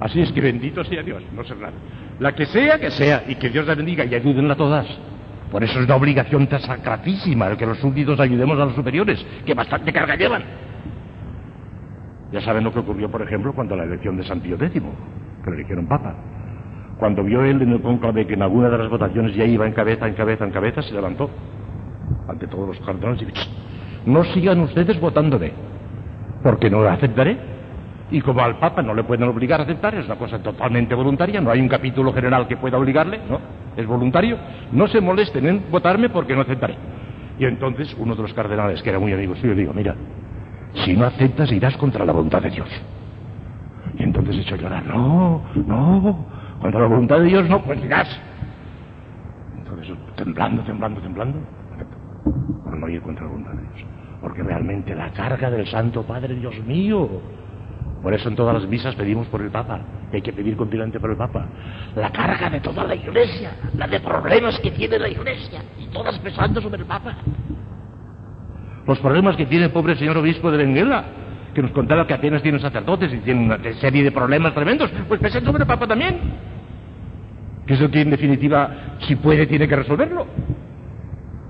Así 0.00 0.20
es 0.20 0.32
que 0.32 0.40
bendito 0.40 0.84
sea 0.84 1.02
Dios, 1.02 1.22
no 1.34 1.44
sé 1.44 1.54
nada. 1.54 1.72
La 2.18 2.34
que 2.34 2.46
sea, 2.46 2.78
que 2.78 2.90
sea, 2.90 3.24
y 3.26 3.36
que 3.36 3.48
Dios 3.48 3.66
la 3.66 3.74
bendiga 3.74 4.04
y 4.04 4.14
ayúdenla 4.14 4.56
todas. 4.56 4.86
Por 5.50 5.62
eso 5.62 5.78
es 5.78 5.84
una 5.84 5.96
obligación 5.96 6.46
tan 6.48 6.60
sacratísima 6.60 7.48
el 7.48 7.56
que 7.56 7.66
los 7.66 7.78
súbditos 7.78 8.18
ayudemos 8.18 8.58
a 8.58 8.64
los 8.64 8.74
superiores, 8.74 9.24
que 9.46 9.54
bastante 9.54 9.92
carga 9.92 10.16
llevan. 10.16 10.42
Ya 12.32 12.40
saben 12.40 12.64
lo 12.64 12.72
que 12.72 12.80
ocurrió, 12.80 13.08
por 13.08 13.22
ejemplo, 13.22 13.52
cuando 13.54 13.76
la 13.76 13.84
elección 13.84 14.16
de 14.16 14.24
San 14.24 14.40
Pío 14.40 14.56
X, 14.56 14.82
que 15.44 15.50
le 15.50 15.56
eligieron 15.56 15.86
papa. 15.86 16.16
Cuando 16.98 17.22
vio 17.22 17.44
él 17.44 17.62
en 17.62 17.70
el 17.70 17.80
conclave 17.80 18.26
que 18.26 18.34
en 18.34 18.42
alguna 18.42 18.68
de 18.70 18.78
las 18.78 18.88
votaciones 18.88 19.34
ya 19.34 19.44
iba 19.44 19.66
en 19.66 19.72
cabeza, 19.72 20.08
en 20.08 20.14
cabeza, 20.14 20.44
en 20.44 20.50
cabeza, 20.50 20.82
se 20.82 20.92
levantó 20.92 21.30
ante 22.28 22.46
todos 22.48 22.68
los 22.68 22.80
cardenales 22.86 23.22
y 23.22 23.26
dijo, 23.26 23.38
no 24.06 24.24
sigan 24.24 24.60
ustedes 24.60 24.98
votándome, 25.00 25.52
porque 26.42 26.70
no 26.70 26.80
lo 26.80 26.88
aceptaré. 26.88 27.53
Y 28.10 28.20
como 28.20 28.42
al 28.42 28.58
Papa 28.58 28.82
no 28.82 28.94
le 28.94 29.04
pueden 29.04 29.28
obligar 29.28 29.60
a 29.60 29.64
aceptar, 29.64 29.94
es 29.94 30.06
una 30.06 30.16
cosa 30.16 30.38
totalmente 30.38 30.94
voluntaria, 30.94 31.40
no 31.40 31.50
hay 31.50 31.60
un 31.60 31.68
capítulo 31.68 32.12
general 32.12 32.46
que 32.46 32.56
pueda 32.56 32.76
obligarle, 32.76 33.20
no, 33.28 33.40
es 33.76 33.86
voluntario, 33.86 34.36
no 34.72 34.86
se 34.88 35.00
molesten 35.00 35.46
en 35.46 35.70
votarme 35.70 36.10
porque 36.10 36.34
no 36.34 36.42
aceptaré. 36.42 36.76
Y 37.38 37.46
entonces 37.46 37.94
uno 37.98 38.14
de 38.14 38.22
los 38.22 38.34
cardenales, 38.34 38.82
que 38.82 38.90
era 38.90 38.98
muy 38.98 39.12
amigo 39.12 39.34
suyo, 39.36 39.54
dijo, 39.54 39.72
mira, 39.72 39.94
si 40.84 40.94
no 40.94 41.06
aceptas 41.06 41.50
irás 41.50 41.76
contra 41.76 42.04
la 42.04 42.12
voluntad 42.12 42.42
de 42.42 42.50
Dios. 42.50 42.68
Y 43.98 44.02
entonces 44.02 44.36
echó 44.38 44.54
a 44.54 44.58
llorar, 44.58 44.86
no, 44.86 45.42
no, 45.66 46.26
contra 46.60 46.80
la 46.80 46.86
voluntad 46.86 47.18
de 47.18 47.24
Dios 47.24 47.48
no, 47.48 47.62
pues 47.62 47.82
irás. 47.82 48.08
Entonces, 49.56 49.96
temblando, 50.16 50.62
temblando, 50.62 51.00
temblando, 51.00 51.38
por 52.64 52.76
no 52.76 52.88
ir 52.88 53.00
contra 53.00 53.24
la 53.24 53.30
voluntad 53.30 53.52
de 53.52 53.62
Dios. 53.62 53.88
Porque 54.20 54.42
realmente 54.42 54.94
la 54.94 55.10
carga 55.10 55.50
del 55.50 55.66
Santo 55.66 56.02
Padre, 56.02 56.34
Dios 56.34 56.58
mío, 56.66 57.08
por 58.04 58.12
eso 58.12 58.28
en 58.28 58.36
todas 58.36 58.52
las 58.52 58.68
misas 58.68 58.94
pedimos 58.96 59.26
por 59.28 59.40
el 59.40 59.50
Papa, 59.50 59.80
hay 60.12 60.20
que 60.20 60.34
pedir 60.34 60.58
continuamente 60.58 61.00
por 61.00 61.10
el 61.10 61.16
Papa. 61.16 61.46
La 61.96 62.12
carga 62.12 62.50
de 62.50 62.60
toda 62.60 62.84
la 62.84 62.94
Iglesia, 62.94 63.56
la 63.78 63.88
de 63.88 63.98
problemas 63.98 64.60
que 64.60 64.72
tiene 64.72 64.98
la 64.98 65.08
Iglesia, 65.08 65.62
y 65.80 65.86
todas 65.86 66.18
pesando 66.18 66.60
sobre 66.60 66.82
el 66.82 66.86
Papa. 66.86 67.16
Los 68.86 68.98
problemas 68.98 69.36
que 69.36 69.46
tiene 69.46 69.64
el 69.64 69.70
pobre 69.70 69.96
señor 69.96 70.18
obispo 70.18 70.50
de 70.50 70.58
Benguela, 70.58 71.02
que 71.54 71.62
nos 71.62 71.70
contaba 71.70 72.06
que 72.06 72.12
apenas 72.12 72.42
tiene 72.42 72.58
sacerdotes 72.58 73.10
y 73.10 73.20
tiene 73.20 73.42
una 73.42 73.58
serie 73.80 74.04
de 74.04 74.12
problemas 74.12 74.52
tremendos, 74.52 74.90
pues 75.08 75.18
pesan 75.18 75.42
sobre 75.42 75.62
el 75.62 75.66
Papa 75.66 75.86
también. 75.86 76.20
Que 77.66 77.72
eso 77.72 77.90
que 77.90 78.02
en 78.02 78.10
definitiva, 78.10 78.98
si 79.06 79.16
puede, 79.16 79.46
tiene 79.46 79.66
que 79.66 79.76
resolverlo. 79.76 80.26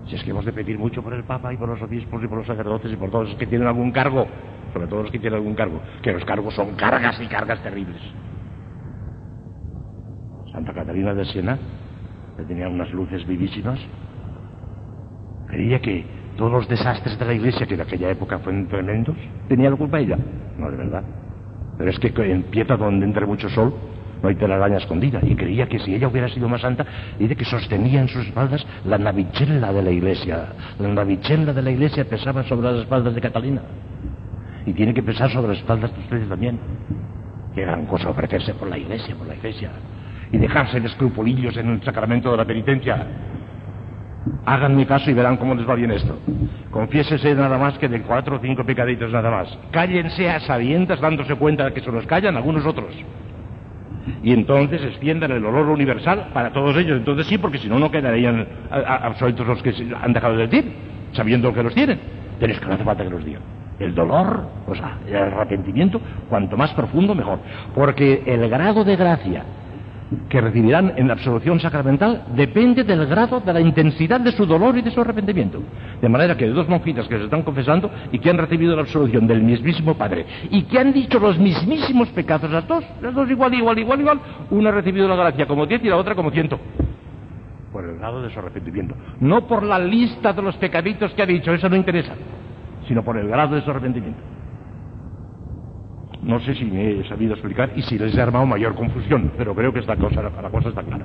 Si 0.07 0.15
es 0.15 0.23
que 0.23 0.31
hemos 0.31 0.45
de 0.45 0.53
pedir 0.53 0.79
mucho 0.79 1.03
por 1.03 1.15
el 1.15 1.25
Papa 1.25 1.53
y 1.53 1.57
por 1.57 1.69
los 1.69 1.83
obispos 1.83 2.23
y 2.23 2.29
por 2.29 2.39
los 2.39 2.47
sacerdotes 2.47 2.93
y 2.93 2.97
por 2.97 3.11
todos 3.11 3.31
los 3.31 3.39
que 3.39 3.47
tienen 3.49 3.67
algún 3.67 3.91
cargo, 3.91 4.29
sobre 4.75 4.89
todo 4.89 5.03
los 5.03 5.13
que 5.13 5.21
tienen 5.21 5.39
algún 5.39 5.55
cargo, 5.55 5.81
que 6.03 6.13
los 6.13 6.25
cargos 6.25 6.53
son 6.53 6.75
cargas 6.75 7.19
y 7.21 7.27
cargas 7.27 7.63
terribles. 7.63 7.97
Santa 10.53 10.75
Catalina 10.75 11.15
de 11.15 11.25
Siena, 11.27 11.57
que 12.37 12.43
tenía 12.43 12.69
unas 12.69 12.93
luces 12.93 13.25
vivísimas, 13.27 13.79
creía 15.47 15.81
que 15.81 16.05
todos 16.37 16.51
los 16.51 16.69
desastres 16.69 17.17
de 17.19 17.25
la 17.25 17.35
iglesia, 17.35 17.67
que 17.67 17.75
en 17.75 17.83
aquella 17.83 18.11
época 18.11 18.41
fueron 18.41 18.67
tremendos, 18.67 19.17
tenía 19.49 19.71
la 19.71 19.77
culpa 19.77 20.01
ella. 20.01 20.19
No, 20.59 20.69
de 20.69 20.77
verdad. 20.77 21.05
Pero 21.79 21.91
es 21.91 21.99
que 22.01 22.13
en 22.33 22.43
Pieta, 22.45 22.77
donde 22.77 23.07
entra 23.07 23.27
mucho 23.27 23.49
sol, 23.51 23.73
no 24.23 24.29
hay 24.29 24.35
telaraña 24.35 24.79
escondida. 24.79 25.21
Y 25.23 25.37
creía 25.37 25.69
que 25.69 25.79
si 25.79 25.95
ella 25.95 26.09
hubiera 26.09 26.29
sido 26.29 26.49
más 26.49 26.63
santa, 26.63 26.85
dice 27.19 27.37
que 27.37 27.45
sostenía 27.45 28.01
en 28.01 28.09
sus 28.09 28.27
espaldas 28.27 28.67
la 28.85 28.99
navicella 28.99 29.73
de 29.73 29.83
la 29.83 29.91
iglesia. 29.91 30.47
La 30.81 30.89
navicella 30.89 31.53
de 31.53 31.63
la 31.63 31.71
iglesia 31.71 32.05
pesaba 32.05 32.43
sobre 32.45 32.73
las 32.73 32.83
espaldas 32.83 33.15
de 33.15 33.21
Catalina. 33.21 33.63
Y 34.67 34.73
tiene 34.73 34.95
que 34.95 35.03
pesar 35.03 35.31
sobre 35.31 35.49
las 35.49 35.59
espaldas 35.59 35.95
de 35.95 36.01
ustedes 36.01 36.29
también. 36.29 36.59
Qué 37.55 37.63
gran 37.63 37.87
cosa 37.87 38.09
ofrecerse 38.11 38.55
por 38.55 38.69
la 38.69 38.79
iglesia, 38.79 39.15
por 39.15 39.27
la 39.27 39.35
iglesia. 39.35 39.71
Y 40.33 40.39
dejarse 40.39 40.81
de 40.81 40.87
escrupulillos 40.87 41.57
en 41.57 41.71
el 41.71 41.83
sacramento 41.83 42.31
de 42.31 42.37
la 42.37 42.45
penitencia. 42.45 43.07
Háganme 44.47 44.87
caso 44.87 45.11
y 45.11 45.15
verán 45.15 45.37
cómo 45.37 45.55
les 45.55 45.69
va 45.69 45.75
bien 45.75 45.91
esto. 45.91 46.19
Confiésese 46.71 47.35
nada 47.35 47.59
más 47.59 47.79
que 47.79 47.89
de 47.89 48.03
cuatro 48.03 48.37
o 48.37 48.41
cinco 48.41 48.65
pecaditos 48.65 49.13
nada 49.13 49.31
más. 49.31 49.59
Cállense 49.71 50.31
a 50.31 50.41
sabiendas 50.41 51.01
dándose 51.01 51.35
cuenta 51.37 51.67
de 51.67 51.73
que 51.73 51.81
se 51.81 51.93
los 51.93 52.07
callan 52.07 52.37
algunos 52.37 52.65
otros. 52.65 52.95
Y 54.23 54.33
entonces 54.33 54.83
extiendan 54.83 55.31
el 55.31 55.45
olor 55.45 55.69
universal 55.69 56.31
para 56.33 56.53
todos 56.53 56.77
ellos. 56.77 56.99
Entonces 56.99 57.27
sí, 57.27 57.39
porque 57.39 57.59
si 57.59 57.69
no, 57.69 57.79
no 57.79 57.91
quedarían 57.91 58.47
absueltos 58.71 59.47
los 59.47 59.63
que 59.63 59.73
han 60.03 60.13
dejado 60.13 60.37
de 60.37 60.47
decir, 60.47 60.73
sabiendo 61.13 61.53
que 61.53 61.63
los 61.63 61.75
tienen. 61.75 62.01
Pero 62.41 62.59
que 62.59 62.67
no 62.67 62.75
hace 62.75 62.85
falta 62.85 63.05
que 63.05 63.11
los 63.11 63.25
digan. 63.25 63.43
El 63.79 63.95
dolor, 63.95 64.45
o 64.69 64.75
sea, 64.75 64.99
el 65.07 65.17
arrepentimiento, 65.17 66.01
cuanto 66.29 66.57
más 66.57 66.73
profundo, 66.75 67.15
mejor. 67.15 67.41
Porque 67.75 68.23
el 68.27 68.49
grado 68.49 68.85
de 68.85 68.97
gracia 68.97 69.45
que 70.29 70.41
recibirán 70.41 70.93
en 70.97 71.09
la 71.09 71.15
absolución 71.15 71.61
sacramental 71.61 72.25
depende 72.37 72.85
del 72.85 73.07
grado 73.07 73.41
de 73.41 73.53
la 73.53 73.61
intensidad 73.61 74.21
de 74.21 74.33
su 74.33 74.47
dolor 74.47 74.77
y 74.77 74.83
de 74.83 74.91
su 74.91 75.01
arrepentimiento. 75.01 75.63
De 76.01 76.09
manera 76.09 76.37
que 76.37 76.47
dos 76.49 76.69
monjitas 76.69 77.09
que 77.09 77.19
se 77.19 77.25
están 77.25 77.43
confesando 77.43 77.91
y 78.13 78.19
que 78.19 78.31
han 78.31 78.39
recibido 78.39 78.77
la 78.77 78.83
absolución 78.83 79.27
del 79.27 79.43
mismísimo 79.43 79.95
Padre 79.95 80.27
y 80.51 80.63
que 80.65 80.79
han 80.79 80.93
dicho 80.93 81.19
los 81.19 81.39
mismísimos 81.39 82.09
pecados, 82.11 82.51
las 82.51 82.67
dos, 82.67 82.85
las 83.01 83.15
dos 83.15 83.31
igual, 83.31 83.55
igual, 83.55 83.79
igual, 83.79 84.01
igual, 84.01 84.21
una 84.51 84.71
ha 84.71 84.73
recibido 84.73 85.09
la 85.09 85.17
gracia 85.17 85.47
como 85.47 85.67
diez 85.67 85.83
y 85.83 85.89
la 85.89 85.97
otra 85.97 86.15
como 86.15 86.31
ciento. 86.31 86.59
Por 87.73 87.85
el 87.85 87.97
grado 87.99 88.23
de 88.23 88.31
su 88.31 88.39
arrepentimiento. 88.39 88.95
No 89.21 89.47
por 89.47 89.63
la 89.63 89.79
lista 89.79 90.33
de 90.33 90.43
los 90.43 90.57
pecaditos 90.57 91.13
que 91.15 91.23
ha 91.23 91.27
dicho, 91.27 91.53
eso 91.53 91.69
no 91.69 91.77
interesa, 91.77 92.15
sino 92.87 93.03
por 93.03 93.17
el 93.17 93.29
grado 93.29 93.55
de 93.55 93.63
su 93.63 93.71
arrepentimiento. 93.71 94.21
No 96.23 96.41
sé 96.41 96.55
si 96.55 96.65
me 96.65 97.01
he 97.01 97.09
sabido 97.09 97.35
explicar 97.35 97.71
y 97.77 97.83
si 97.83 97.99
les 97.99 98.17
he 98.17 98.23
armado 98.23 98.47
mayor 98.47 98.75
confusión, 98.75 99.33
pero 99.37 99.55
creo 99.55 99.73
que 99.73 99.81
esta 99.81 99.97
cosa, 99.97 100.23
la 100.23 100.51
cosa 100.51 100.71
está 100.71 100.83
clara. 100.83 101.05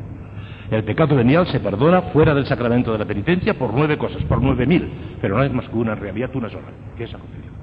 El 0.72 0.84
pecado 0.84 1.16
venial 1.16 1.48
se 1.48 1.60
perdona 1.60 2.04
fuera 2.14 2.34
del 2.34 2.46
sacramento 2.46 2.92
de 2.92 3.00
la 3.00 3.06
penitencia 3.06 3.58
por 3.58 3.74
nueve 3.74 3.98
cosas, 3.98 4.24
por 4.24 4.42
nueve 4.42 4.66
mil, 4.66 4.90
pero 5.20 5.36
no 5.36 5.44
es 5.44 5.52
más 5.52 5.68
que 5.68 5.76
una, 5.76 5.94
en 5.94 6.00
realidad 6.00 6.30
una 6.36 6.50
sola, 6.50 6.68
que 6.96 7.04
es 7.04 7.12
confesión. 7.12 7.54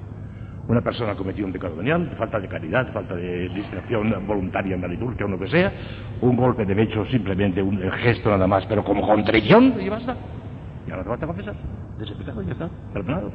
Una 0.67 0.81
persona 0.81 1.15
cometió 1.15 1.45
un 1.45 1.53
pecado 1.53 1.77
venial, 1.77 2.13
falta 2.17 2.39
de 2.41 2.49
caridad, 2.49 2.91
falta 2.91 3.15
de 3.15 3.47
distracción 3.49 4.13
voluntaria 4.27 4.75
en 4.75 4.81
la 4.81 4.89
liturgia 4.89 5.25
o 5.25 5.29
lo 5.29 5.39
que 5.39 5.47
sea, 5.47 5.71
un 6.19 6.35
golpe 6.35 6.65
de 6.65 6.75
pecho, 6.75 7.05
simplemente 7.05 7.61
un 7.61 7.79
gesto 8.03 8.29
nada 8.29 8.45
más, 8.45 8.65
pero 8.65 8.83
como 8.83 9.07
contrición, 9.07 9.75
y 9.79 9.87
basta. 9.87 10.15
Y 10.85 10.91
ahora 10.91 11.03
te 11.03 11.09
vas 11.09 11.23
a 11.23 11.27
confesar 11.27 11.55
de 11.97 12.03
ese 12.03 12.13
pecado 12.15 12.41
ya 12.43 12.51
está, 12.51 12.69
perdonado. 12.93 13.31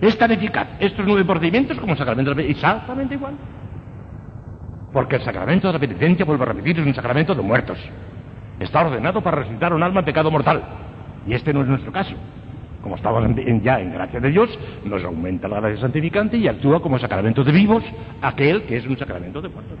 Es 0.00 0.16
tan 0.16 0.30
eficaz 0.30 0.68
estos 0.78 1.04
nueve 1.06 1.24
procedimientos 1.24 1.78
como 1.78 1.92
el 1.92 1.98
sacramento 1.98 2.30
de 2.30 2.34
la 2.34 2.42
penitencia. 2.42 2.68
Exactamente 2.68 3.14
igual. 3.14 3.34
Porque 4.92 5.16
el 5.16 5.22
sacramento 5.22 5.66
de 5.66 5.72
la 5.72 5.78
penitencia, 5.78 6.24
vuelvo 6.24 6.44
a 6.44 6.46
repetir, 6.46 6.78
es 6.78 6.86
un 6.86 6.94
sacramento 6.94 7.34
de 7.34 7.42
muertos. 7.42 7.78
Está 8.60 8.86
ordenado 8.86 9.22
para 9.22 9.38
resucitar 9.38 9.72
un 9.72 9.82
alma 9.82 10.00
en 10.00 10.06
pecado 10.06 10.30
mortal. 10.30 10.62
Y 11.26 11.34
este 11.34 11.52
no 11.52 11.62
es 11.62 11.68
nuestro 11.68 11.92
caso. 11.92 12.14
Como 12.82 12.94
estamos 12.94 13.24
ya 13.62 13.80
en 13.80 13.92
gracia 13.92 14.20
de 14.20 14.30
Dios, 14.30 14.56
nos 14.84 15.04
aumenta 15.04 15.48
la 15.48 15.60
gracia 15.60 15.80
santificante 15.80 16.36
y 16.36 16.46
actúa 16.46 16.80
como 16.80 16.98
sacramento 16.98 17.42
de 17.42 17.52
vivos, 17.52 17.82
aquel 18.22 18.62
que 18.62 18.76
es 18.76 18.86
un 18.86 18.96
sacramento 18.96 19.42
de 19.42 19.48
muertos. 19.48 19.78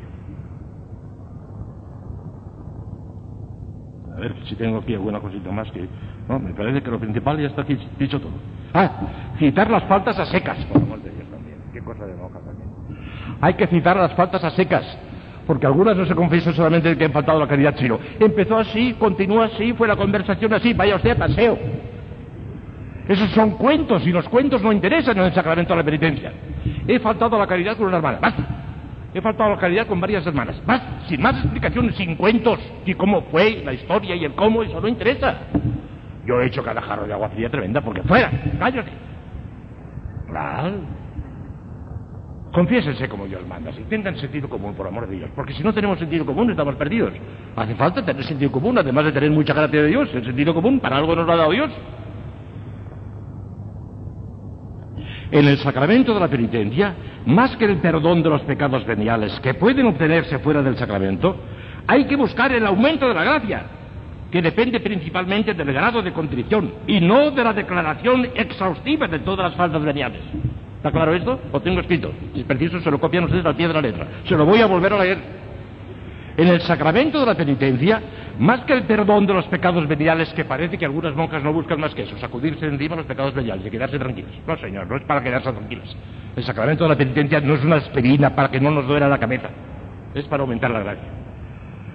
A 4.18 4.20
ver 4.20 4.34
si 4.48 4.56
tengo 4.56 4.78
aquí 4.78 4.94
alguna 4.94 5.20
cosita 5.20 5.48
más 5.52 5.70
que... 5.70 5.88
No, 6.28 6.40
me 6.40 6.52
parece 6.52 6.82
que 6.82 6.90
lo 6.90 6.98
principal 6.98 7.38
ya 7.38 7.46
está 7.46 7.62
aquí 7.62 7.78
dicho 8.00 8.20
todo. 8.20 8.32
Ah, 8.74 8.90
citar 9.38 9.70
las 9.70 9.84
faltas 9.84 10.18
a 10.18 10.26
secas, 10.26 10.58
por 10.64 10.82
amor 10.82 11.00
de 11.02 11.10
Dios 11.10 11.28
también. 11.30 11.58
Qué 11.72 11.80
cosa 11.80 12.04
de 12.04 12.16
moja 12.16 12.40
también. 12.40 12.68
Hay 13.40 13.54
que 13.54 13.68
citar 13.68 13.96
las 13.96 14.12
faltas 14.14 14.42
a 14.42 14.50
secas, 14.50 14.84
porque 15.46 15.66
algunas 15.66 15.96
no 15.96 16.04
se 16.04 16.16
confiesan 16.16 16.52
solamente 16.52 16.88
de 16.88 16.98
que 16.98 17.04
han 17.04 17.12
faltado 17.12 17.38
la 17.38 17.46
caridad, 17.46 17.76
sino 17.78 18.00
empezó 18.18 18.58
así, 18.58 18.94
continúa 18.94 19.44
así, 19.44 19.72
fue 19.74 19.86
la 19.86 19.94
conversación 19.94 20.52
así, 20.52 20.74
vaya 20.74 20.96
usted 20.96 21.10
a 21.10 21.16
paseo. 21.16 21.56
Esos 23.06 23.30
son 23.30 23.52
cuentos 23.52 24.04
y 24.04 24.10
los 24.10 24.28
cuentos 24.28 24.60
no 24.62 24.72
interesan 24.72 25.16
en 25.16 25.26
el 25.26 25.32
sacramento 25.32 25.74
de 25.74 25.76
la 25.76 25.84
penitencia. 25.84 26.32
He 26.88 26.98
faltado 26.98 27.36
a 27.36 27.38
la 27.38 27.46
caridad 27.46 27.76
con 27.76 27.86
una 27.86 27.98
hermana, 27.98 28.18
basta. 28.20 28.67
He 29.14 29.20
faltado 29.22 29.50
a 29.50 29.54
la 29.54 29.60
caridad 29.60 29.86
con 29.86 30.00
varias 30.00 30.26
hermanas, 30.26 30.60
basta. 30.66 31.06
Sin 31.08 31.22
más 31.22 31.36
explicaciones, 31.42 31.96
sin 31.96 32.14
cuentos, 32.16 32.58
y 32.84 32.94
cómo 32.94 33.22
fue 33.30 33.62
la 33.64 33.72
historia 33.72 34.14
y 34.14 34.24
el 34.24 34.34
cómo, 34.34 34.62
eso 34.62 34.80
no 34.80 34.88
interesa. 34.88 35.38
Yo 36.26 36.40
he 36.40 36.46
hecho 36.46 36.62
cada 36.62 36.82
jarro 36.82 37.06
de 37.06 37.14
agua 37.14 37.30
fría 37.30 37.50
tremenda 37.50 37.80
porque 37.80 38.02
fuera, 38.02 38.30
cállate. 38.58 38.90
Claro. 40.26 40.74
Confiésense 42.52 43.08
como 43.08 43.26
Dios 43.26 43.46
manda, 43.46 43.72
si 43.72 43.82
tengan 43.84 44.16
sentido 44.16 44.48
común, 44.48 44.74
por 44.74 44.86
amor 44.86 45.06
de 45.06 45.16
Dios, 45.16 45.30
porque 45.34 45.52
si 45.54 45.62
no 45.62 45.72
tenemos 45.72 45.98
sentido 45.98 46.26
común 46.26 46.50
estamos 46.50 46.76
perdidos. 46.76 47.12
Hace 47.56 47.74
falta 47.74 48.04
tener 48.04 48.24
sentido 48.24 48.50
común, 48.50 48.76
además 48.78 49.04
de 49.06 49.12
tener 49.12 49.30
mucha 49.30 49.54
gracia 49.54 49.82
de 49.82 49.88
Dios, 49.88 50.08
el 50.14 50.24
sentido 50.24 50.54
común 50.54 50.80
para 50.80 50.96
algo 50.96 51.14
nos 51.14 51.26
lo 51.26 51.32
ha 51.32 51.36
dado 51.36 51.50
Dios. 51.50 51.70
En 55.30 55.46
el 55.46 55.58
sacramento 55.58 56.14
de 56.14 56.20
la 56.20 56.28
penitencia, 56.28 56.94
más 57.26 57.54
que 57.56 57.66
el 57.66 57.76
perdón 57.78 58.22
de 58.22 58.30
los 58.30 58.40
pecados 58.42 58.86
veniales 58.86 59.38
que 59.40 59.54
pueden 59.54 59.86
obtenerse 59.86 60.38
fuera 60.38 60.62
del 60.62 60.76
sacramento, 60.76 61.36
hay 61.86 62.06
que 62.06 62.16
buscar 62.16 62.50
el 62.52 62.66
aumento 62.66 63.06
de 63.06 63.14
la 63.14 63.24
gracia, 63.24 63.62
que 64.30 64.40
depende 64.40 64.80
principalmente 64.80 65.52
del 65.52 65.72
grado 65.72 66.00
de 66.02 66.12
contrición 66.12 66.72
y 66.86 67.00
no 67.00 67.30
de 67.30 67.44
la 67.44 67.52
declaración 67.52 68.28
exhaustiva 68.34 69.06
de 69.06 69.18
todas 69.20 69.50
las 69.50 69.54
faltas 69.54 69.82
veniales. 69.82 70.22
¿Está 70.78 70.92
claro 70.92 71.12
esto? 71.12 71.40
Lo 71.52 71.60
tengo 71.60 71.80
escrito. 71.80 72.12
Si 72.32 72.40
es 72.40 72.46
preciso, 72.46 72.80
se 72.80 72.90
lo 72.90 72.98
copian 72.98 73.24
ustedes 73.24 73.44
al 73.44 73.56
pie 73.56 73.68
de 73.68 73.74
la 73.74 73.82
letra. 73.82 74.06
Se 74.24 74.36
lo 74.36 74.46
voy 74.46 74.60
a 74.60 74.66
volver 74.66 74.92
a 74.92 74.98
leer. 74.98 75.18
En 76.38 76.48
el 76.48 76.62
sacramento 76.62 77.20
de 77.20 77.26
la 77.26 77.34
penitencia, 77.34 78.00
más 78.38 78.60
que 78.60 78.72
el 78.72 78.84
perdón 78.84 79.26
de 79.26 79.34
los 79.34 79.44
pecados 79.46 79.86
veniales, 79.86 80.32
que 80.34 80.44
parece 80.44 80.78
que 80.78 80.84
algunas 80.84 81.14
monjas 81.14 81.42
no 81.42 81.52
buscan 81.52 81.80
más 81.80 81.94
que 81.94 82.02
eso, 82.02 82.16
sacudirse 82.18 82.64
encima 82.64 82.96
los 82.96 83.06
pecados 83.06 83.34
veniales 83.34 83.66
y 83.66 83.70
quedarse 83.70 83.98
tranquilos. 83.98 84.30
No, 84.46 84.56
señor, 84.56 84.86
no 84.86 84.96
es 84.96 85.02
para 85.02 85.20
quedarse 85.20 85.52
tranquilos. 85.52 85.96
El 86.36 86.44
sacramento 86.44 86.84
de 86.84 86.90
la 86.90 86.96
penitencia 86.96 87.40
no 87.40 87.54
es 87.54 87.64
una 87.64 87.76
aspirina 87.76 88.34
para 88.34 88.50
que 88.50 88.60
no 88.60 88.70
nos 88.70 88.86
duela 88.86 89.08
la 89.08 89.18
cabeza. 89.18 89.50
Es 90.14 90.24
para 90.26 90.42
aumentar 90.44 90.70
la 90.70 90.78
gracia 90.78 91.18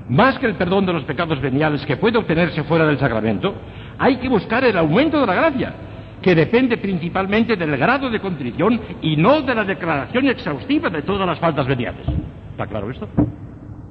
más 0.10 0.38
que 0.38 0.46
el 0.46 0.56
perdón 0.56 0.86
de 0.86 0.94
los 0.94 1.04
pecados 1.04 1.40
veniales 1.40 1.86
que 1.86 1.98
puede 1.98 2.18
obtenerse 2.18 2.64
fuera 2.64 2.86
del 2.86 3.00
sacramento, 3.00 3.56
hay 3.98 4.18
que 4.18 4.30
buscar 4.30 4.64
el 4.64 4.78
aumento 4.78 5.20
de 5.20 5.28
la 5.28 5.36
gracia, 5.36 5.74
que 6.22 6.36
depende 6.36 6.78
principalmente 6.78 7.56
del 7.56 7.78
grado 7.78 8.10
de 8.10 8.20
contrición 8.20 8.80
y 9.02 9.16
no 9.16 9.42
de 9.42 9.56
la 9.56 9.64
declaración 9.64 10.28
exhaustiva 10.28 10.90
de 10.90 11.02
todas 11.02 11.28
las 11.28 11.40
faltas 11.40 11.68
veniales. 11.68 12.06
¿Está 12.52 12.68
claro 12.68 12.92
esto? 12.92 13.08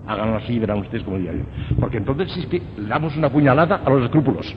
Háganlo 0.06 0.36
así 0.36 0.54
y 0.54 0.58
verán 0.58 0.78
ustedes 0.78 1.04
como 1.04 1.18
diario. 1.18 1.44
Porque 1.78 1.98
entonces 1.98 2.36
es 2.36 2.46
que 2.46 2.62
damos 2.76 3.16
una 3.16 3.28
puñalada 3.30 3.82
a 3.84 3.90
los 3.90 4.04
escrúpulos. 4.04 4.54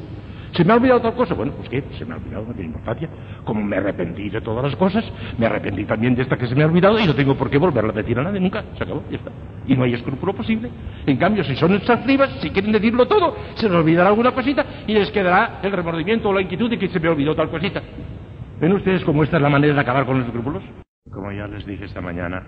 ¿Se 0.55 0.63
me 0.63 0.71
ha 0.71 0.77
olvidado 0.77 0.99
otra 0.99 1.11
cosa? 1.11 1.33
Bueno, 1.33 1.51
pues 1.57 1.67
qué, 1.67 1.83
se 1.97 2.05
me 2.05 2.13
ha 2.13 2.17
olvidado, 2.17 2.45
no 2.47 2.53
tiene 2.53 2.67
importancia. 2.67 3.09
Como 3.43 3.61
me 3.61 3.75
arrepentí 3.75 4.29
de 4.29 4.39
todas 4.39 4.63
las 4.63 4.75
cosas, 4.77 5.03
me 5.37 5.45
arrepentí 5.47 5.83
también 5.83 6.15
de 6.15 6.21
esta 6.21 6.37
que 6.37 6.47
se 6.47 6.55
me 6.55 6.63
ha 6.63 6.67
olvidado 6.67 6.97
y 6.97 7.05
no 7.05 7.13
tengo 7.13 7.35
por 7.35 7.49
qué 7.49 7.57
volverla 7.57 7.91
a 7.91 7.95
decir 7.95 8.17
a 8.17 8.23
nadie 8.23 8.39
nunca. 8.39 8.63
Se 8.77 8.83
acabó, 8.83 9.03
ya 9.09 9.17
está. 9.17 9.31
Y 9.67 9.75
no 9.75 9.83
hay 9.83 9.93
escrúpulo 9.93 10.33
posible. 10.33 10.69
En 11.05 11.17
cambio, 11.17 11.43
si 11.43 11.57
son 11.57 11.73
exhaustivas, 11.73 12.29
si 12.41 12.51
quieren 12.51 12.71
decirlo 12.71 13.05
todo, 13.05 13.35
se 13.55 13.67
les 13.67 13.77
olvidará 13.77 14.09
alguna 14.09 14.31
cosita 14.31 14.65
y 14.87 14.93
les 14.93 15.11
quedará 15.11 15.59
el 15.61 15.73
remordimiento 15.73 16.29
o 16.29 16.33
la 16.33 16.41
inquietud 16.41 16.69
de 16.69 16.79
que 16.79 16.87
se 16.87 17.01
me 17.01 17.09
olvidó 17.09 17.35
tal 17.35 17.49
cosita. 17.49 17.81
¿Ven 18.61 18.71
ustedes 18.71 19.03
cómo 19.03 19.23
esta 19.23 19.35
es 19.35 19.43
la 19.43 19.49
manera 19.49 19.73
de 19.73 19.81
acabar 19.81 20.05
con 20.05 20.19
los 20.19 20.27
escrúpulos? 20.27 20.63
Como 21.11 21.33
ya 21.33 21.47
les 21.47 21.65
dije 21.65 21.83
esta 21.83 21.99
mañana, 21.99 22.43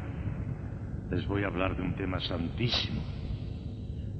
les 1.11 1.27
voy 1.27 1.43
a 1.43 1.47
hablar 1.47 1.75
de 1.75 1.83
un 1.83 1.95
tema 1.95 2.19
santísimo 2.19 3.01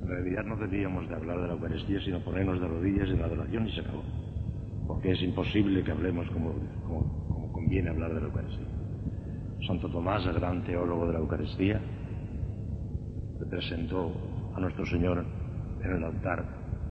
en 0.07 0.13
realidad 0.13 0.45
no 0.45 0.55
deberíamos 0.55 1.09
de 1.09 1.15
hablar 1.15 1.41
de 1.41 1.47
la 1.47 1.53
Eucaristía, 1.53 1.99
sino 1.99 2.21
ponernos 2.21 2.61
de 2.61 2.67
rodillas 2.67 3.09
en 3.09 3.19
la 3.19 3.25
adoración 3.25 3.67
y 3.67 3.71
se 3.73 3.81
acabó. 3.81 4.03
Porque 4.87 5.11
es 5.11 5.21
imposible 5.21 5.83
que 5.83 5.91
hablemos 5.91 6.29
como, 6.29 6.53
como, 6.87 7.51
conviene 7.51 7.89
hablar 7.89 8.13
de 8.13 8.21
la 8.21 8.27
Eucaristía. 8.27 8.67
Santo 9.67 9.89
Tomás, 9.89 10.25
el 10.25 10.35
gran 10.35 10.63
teólogo 10.63 11.07
de 11.07 11.13
la 11.13 11.19
Eucaristía, 11.19 11.81
presentó 13.49 14.13
a 14.55 14.61
nuestro 14.61 14.85
Señor 14.85 15.25
en 15.83 15.91
el 15.91 16.03
altar 16.03 16.45